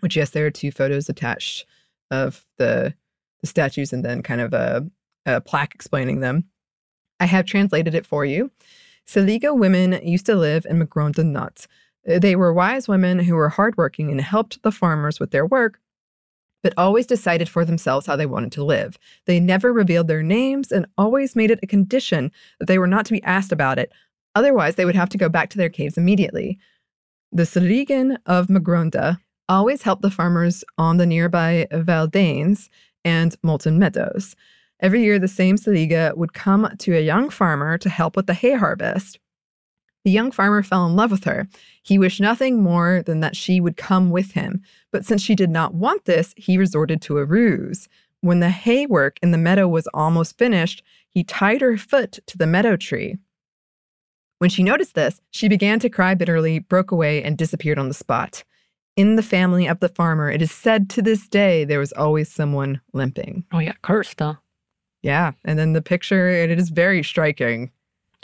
which, 0.00 0.16
yes, 0.16 0.30
there 0.30 0.46
are 0.46 0.50
two 0.50 0.70
photos 0.70 1.08
attached 1.08 1.66
of 2.10 2.46
the, 2.58 2.94
the 3.40 3.46
statues 3.46 3.92
and 3.92 4.04
then 4.04 4.22
kind 4.22 4.40
of 4.40 4.52
a, 4.52 4.86
a 5.26 5.40
plaque 5.40 5.74
explaining 5.74 6.20
them. 6.20 6.44
I 7.18 7.26
have 7.26 7.46
translated 7.46 7.94
it 7.94 8.06
for 8.06 8.24
you. 8.24 8.50
Seliga 9.06 9.56
women 9.56 10.00
used 10.06 10.26
to 10.26 10.34
live 10.34 10.66
in 10.68 10.78
Magronda 10.78 11.24
Nut. 11.24 11.66
They 12.06 12.36
were 12.36 12.52
wise 12.52 12.86
women 12.86 13.18
who 13.18 13.34
were 13.34 13.48
hardworking 13.48 14.10
and 14.10 14.20
helped 14.20 14.62
the 14.62 14.72
farmers 14.72 15.18
with 15.18 15.32
their 15.32 15.44
work, 15.44 15.80
but 16.62 16.72
always 16.76 17.06
decided 17.06 17.48
for 17.48 17.64
themselves 17.64 18.06
how 18.06 18.14
they 18.16 18.26
wanted 18.26 18.52
to 18.52 18.64
live. 18.64 18.96
They 19.26 19.40
never 19.40 19.72
revealed 19.72 20.06
their 20.06 20.22
names 20.22 20.70
and 20.70 20.86
always 20.96 21.34
made 21.34 21.50
it 21.50 21.60
a 21.62 21.66
condition 21.66 22.30
that 22.58 22.66
they 22.66 22.78
were 22.78 22.86
not 22.86 23.06
to 23.06 23.12
be 23.12 23.22
asked 23.24 23.52
about 23.52 23.78
it. 23.78 23.92
Otherwise, 24.36 24.76
they 24.76 24.84
would 24.84 24.94
have 24.94 25.08
to 25.08 25.18
go 25.18 25.28
back 25.28 25.50
to 25.50 25.58
their 25.58 25.68
caves 25.68 25.98
immediately. 25.98 26.58
The 27.32 27.42
Seligen 27.42 28.18
of 28.26 28.46
Magronda 28.46 29.18
always 29.48 29.82
helped 29.82 30.02
the 30.02 30.10
farmers 30.10 30.64
on 30.78 30.98
the 30.98 31.06
nearby 31.06 31.66
Valdanes 31.72 32.68
and 33.04 33.36
Molten 33.42 33.78
Meadows. 33.78 34.36
Every 34.80 35.02
year, 35.02 35.18
the 35.18 35.28
same 35.28 35.56
Seliga 35.56 36.16
would 36.16 36.34
come 36.34 36.68
to 36.78 36.96
a 36.96 37.00
young 37.00 37.30
farmer 37.30 37.78
to 37.78 37.88
help 37.88 38.14
with 38.14 38.26
the 38.26 38.34
hay 38.34 38.54
harvest. 38.54 39.18
The 40.06 40.12
young 40.12 40.30
farmer 40.30 40.62
fell 40.62 40.86
in 40.86 40.94
love 40.94 41.10
with 41.10 41.24
her. 41.24 41.48
He 41.82 41.98
wished 41.98 42.20
nothing 42.20 42.62
more 42.62 43.02
than 43.04 43.18
that 43.20 43.34
she 43.34 43.60
would 43.60 43.76
come 43.76 44.10
with 44.10 44.34
him. 44.34 44.62
But 44.92 45.04
since 45.04 45.20
she 45.20 45.34
did 45.34 45.50
not 45.50 45.74
want 45.74 46.04
this, 46.04 46.32
he 46.36 46.56
resorted 46.56 47.02
to 47.02 47.18
a 47.18 47.24
ruse. 47.24 47.88
When 48.20 48.38
the 48.38 48.50
hay 48.50 48.86
work 48.86 49.18
in 49.20 49.32
the 49.32 49.36
meadow 49.36 49.66
was 49.66 49.88
almost 49.92 50.38
finished, 50.38 50.84
he 51.08 51.24
tied 51.24 51.60
her 51.60 51.76
foot 51.76 52.20
to 52.28 52.38
the 52.38 52.46
meadow 52.46 52.76
tree. 52.76 53.16
When 54.38 54.48
she 54.48 54.62
noticed 54.62 54.94
this, 54.94 55.20
she 55.32 55.48
began 55.48 55.80
to 55.80 55.90
cry 55.90 56.14
bitterly, 56.14 56.60
broke 56.60 56.92
away, 56.92 57.20
and 57.24 57.36
disappeared 57.36 57.76
on 57.76 57.88
the 57.88 57.92
spot. 57.92 58.44
In 58.94 59.16
the 59.16 59.24
family 59.24 59.66
of 59.66 59.80
the 59.80 59.88
farmer, 59.88 60.30
it 60.30 60.40
is 60.40 60.52
said 60.52 60.88
to 60.90 61.02
this 61.02 61.26
day 61.26 61.64
there 61.64 61.80
was 61.80 61.92
always 61.94 62.30
someone 62.30 62.80
limping. 62.92 63.42
Oh, 63.52 63.58
yeah, 63.58 63.74
cursed, 63.82 64.20
huh? 64.20 64.34
Yeah, 65.02 65.32
and 65.44 65.58
then 65.58 65.72
the 65.72 65.82
picture, 65.82 66.28
it 66.28 66.56
is 66.56 66.68
very 66.68 67.02
striking. 67.02 67.72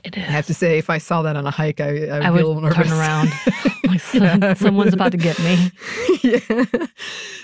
It 0.04 0.16
is. 0.16 0.22
I 0.24 0.26
have 0.32 0.46
to 0.46 0.54
say, 0.54 0.78
if 0.78 0.90
I 0.90 0.98
saw 0.98 1.22
that 1.22 1.36
on 1.36 1.46
a 1.46 1.50
hike, 1.50 1.80
I, 1.80 1.84
I 1.86 1.90
would, 1.90 2.10
I 2.10 2.18
be 2.20 2.26
a 2.26 2.32
little 2.46 2.60
would 2.60 2.72
turn 2.74 2.90
around. 2.90 3.30
like, 3.86 4.56
someone's 4.56 4.94
about 4.94 5.12
to 5.12 5.18
get 5.18 5.38
me. 5.38 5.70
yeah, 6.22 6.86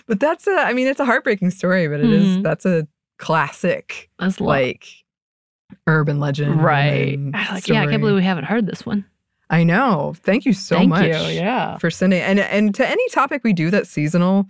but 0.06 0.18
that's 0.18 0.46
a. 0.46 0.52
I 0.52 0.72
mean, 0.72 0.86
it's 0.88 0.98
a 1.00 1.04
heartbreaking 1.04 1.50
story, 1.50 1.86
but 1.88 2.00
it 2.00 2.10
is 2.10 2.26
Mhm. 2.38 2.42
that's 2.42 2.66
a 2.66 2.86
classic 3.18 4.08
That's 4.18 4.40
like 4.40 4.86
urban 5.86 6.18
legend, 6.20 6.62
right. 6.62 7.18
like, 7.32 7.68
yeah, 7.68 7.82
I 7.82 7.86
can't 7.86 8.00
believe 8.00 8.16
we 8.16 8.22
haven't 8.24 8.44
heard 8.44 8.66
this 8.66 8.84
one. 8.86 9.04
I 9.50 9.64
know. 9.64 10.14
Thank 10.24 10.44
you 10.44 10.52
so 10.52 10.76
Thank 10.76 10.90
much. 10.90 11.04
you. 11.06 11.10
Yeah. 11.12 11.78
for 11.78 11.90
sending 11.90 12.20
and 12.20 12.38
and 12.40 12.74
to 12.74 12.88
any 12.88 13.08
topic 13.10 13.42
we 13.44 13.52
do 13.52 13.70
that's 13.70 13.88
seasonal. 13.90 14.46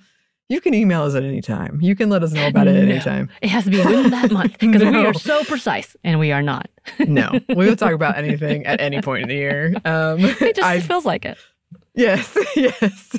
You 0.48 0.60
can 0.62 0.72
email 0.72 1.02
us 1.02 1.14
at 1.14 1.22
any 1.24 1.42
time. 1.42 1.78
You 1.82 1.94
can 1.94 2.08
let 2.08 2.22
us 2.22 2.32
know 2.32 2.46
about 2.46 2.68
it 2.68 2.76
at 2.76 2.88
any 2.88 3.00
time. 3.00 3.28
It 3.42 3.50
has 3.50 3.64
to 3.64 3.70
be 3.70 3.76
within 3.78 4.10
that 4.10 4.30
month 4.30 4.52
because 4.58 4.82
we 4.82 4.96
are 5.04 5.12
so 5.12 5.44
precise 5.44 5.94
and 6.04 6.18
we 6.18 6.32
are 6.32 6.42
not. 6.42 6.68
No, 7.06 7.38
we 7.50 7.66
will 7.66 7.76
talk 7.76 7.92
about 7.92 8.16
anything 8.24 8.64
at 8.64 8.80
any 8.80 9.02
point 9.02 9.24
in 9.24 9.28
the 9.28 9.34
year. 9.34 9.74
Um, 9.84 10.20
It 10.20 10.56
just 10.56 10.66
I 10.66 10.80
feels 10.80 11.04
like 11.04 11.26
it. 11.26 11.36
Yes, 11.94 12.34
yes. 12.56 13.14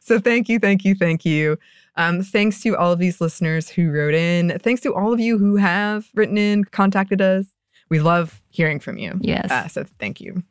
So 0.00 0.18
thank 0.18 0.48
you, 0.48 0.58
thank 0.58 0.86
you, 0.86 0.94
thank 0.94 1.26
you. 1.26 1.58
Um, 1.96 2.22
thanks 2.22 2.62
to 2.62 2.76
all 2.78 2.92
of 2.92 2.98
these 2.98 3.20
listeners 3.20 3.68
who 3.68 3.90
wrote 3.90 4.14
in. 4.14 4.58
Thanks 4.60 4.80
to 4.82 4.94
all 4.94 5.12
of 5.12 5.20
you 5.20 5.36
who 5.36 5.56
have 5.56 6.08
written 6.14 6.38
in, 6.38 6.64
contacted 6.64 7.20
us. 7.20 7.46
We 7.90 8.00
love 8.00 8.40
hearing 8.48 8.80
from 8.80 8.96
you. 8.96 9.18
Yes. 9.20 9.50
Uh, 9.50 9.68
so 9.68 9.84
thank 9.98 10.18
you. 10.20 10.42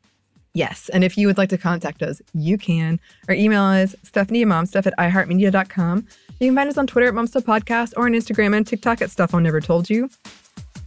Yes. 0.54 0.90
And 0.90 1.04
if 1.04 1.18
you 1.18 1.28
would 1.28 1.38
like 1.38 1.50
to 1.50 1.58
contact 1.58 2.02
us, 2.02 2.22
you 2.34 2.58
can. 2.58 3.00
Our 3.28 3.36
email 3.36 3.72
is 3.72 3.96
Stuff 4.04 4.32
Media 4.32 4.48
Momstuff 4.48 4.88
at 4.88 4.98
iHeartMedia.com. 4.98 6.08
You 6.40 6.48
can 6.48 6.56
find 6.56 6.70
us 6.70 6.78
on 6.78 6.88
Twitter 6.88 7.08
at 7.08 7.14
Momstuff 7.14 7.44
Podcast 7.44 7.94
or 7.98 8.06
on 8.06 8.14
Instagram 8.14 8.56
and 8.56 8.66
TikTok 8.66 9.02
at 9.02 9.12
Stuff 9.12 9.34
I 9.34 9.40
Never 9.40 9.62
Told 9.62 9.90
You. 9.90 10.10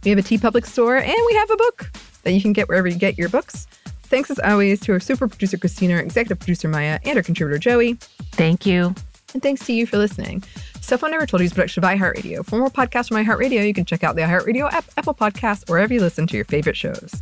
We 0.03 0.09
have 0.09 0.19
a 0.19 0.23
TeePublic 0.23 0.65
store 0.65 0.97
and 0.97 1.15
we 1.27 1.33
have 1.35 1.49
a 1.49 1.55
book 1.55 1.91
that 2.23 2.33
you 2.33 2.41
can 2.41 2.53
get 2.53 2.67
wherever 2.67 2.87
you 2.87 2.97
get 2.97 3.17
your 3.17 3.29
books. 3.29 3.67
Thanks 4.03 4.29
as 4.29 4.39
always 4.39 4.79
to 4.81 4.91
our 4.91 4.99
super 4.99 5.27
producer 5.27 5.57
Christina, 5.57 5.95
our 5.95 5.99
executive 5.99 6.39
producer 6.39 6.67
Maya, 6.67 6.99
and 7.05 7.17
our 7.17 7.23
contributor 7.23 7.57
Joey. 7.57 7.93
Thank 8.33 8.65
you. 8.65 8.93
And 9.33 9.41
thanks 9.41 9.65
to 9.65 9.73
you 9.73 9.87
for 9.87 9.97
listening. 9.97 10.43
Stuff 10.81 11.03
I 11.03 11.09
Never 11.09 11.25
Told 11.25 11.41
You 11.41 11.45
is 11.45 11.51
a 11.51 11.55
production 11.55 11.83
of 11.83 11.89
iHeartRadio. 11.89 12.45
For 12.45 12.57
more 12.57 12.69
podcasts 12.69 13.07
from 13.07 13.17
iHeartRadio, 13.17 13.65
you 13.65 13.73
can 13.73 13.85
check 13.85 14.03
out 14.03 14.15
the 14.15 14.21
iHeartRadio 14.21 14.71
app, 14.71 14.85
Apple 14.97 15.13
Podcasts, 15.13 15.67
or 15.69 15.73
wherever 15.73 15.93
you 15.93 16.01
listen 16.01 16.27
to 16.27 16.35
your 16.35 16.45
favorite 16.45 16.77
shows. 16.77 17.21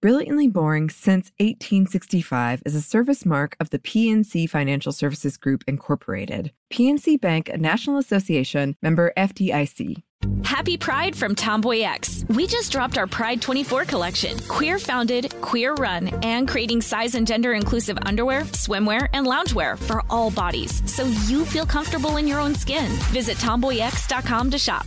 Brilliantly 0.00 0.46
Boring 0.46 0.90
since 0.90 1.32
1865 1.40 2.62
is 2.64 2.76
a 2.76 2.80
service 2.80 3.26
mark 3.26 3.56
of 3.58 3.70
the 3.70 3.80
PNC 3.80 4.48
Financial 4.48 4.92
Services 4.92 5.36
Group 5.36 5.64
Incorporated. 5.66 6.52
PNC 6.72 7.20
Bank, 7.20 7.48
a 7.48 7.58
National 7.58 7.98
Association 7.98 8.76
member 8.80 9.12
FDIC. 9.16 10.04
Happy 10.44 10.76
Pride 10.76 11.16
from 11.16 11.34
Tomboy 11.34 11.80
X. 11.80 12.24
We 12.28 12.46
just 12.46 12.70
dropped 12.70 12.96
our 12.96 13.08
Pride 13.08 13.42
24 13.42 13.86
collection. 13.86 14.38
Queer 14.46 14.78
founded, 14.78 15.34
queer 15.40 15.74
run, 15.74 16.08
and 16.22 16.46
creating 16.46 16.80
size 16.80 17.16
and 17.16 17.26
gender 17.26 17.54
inclusive 17.54 17.98
underwear, 18.02 18.42
swimwear, 18.42 19.08
and 19.14 19.26
loungewear 19.26 19.76
for 19.76 20.04
all 20.08 20.30
bodies 20.30 20.80
so 20.88 21.06
you 21.26 21.44
feel 21.44 21.66
comfortable 21.66 22.18
in 22.18 22.28
your 22.28 22.38
own 22.38 22.54
skin. 22.54 22.88
Visit 23.10 23.36
tomboyx.com 23.38 24.50
to 24.52 24.58
shop. 24.58 24.86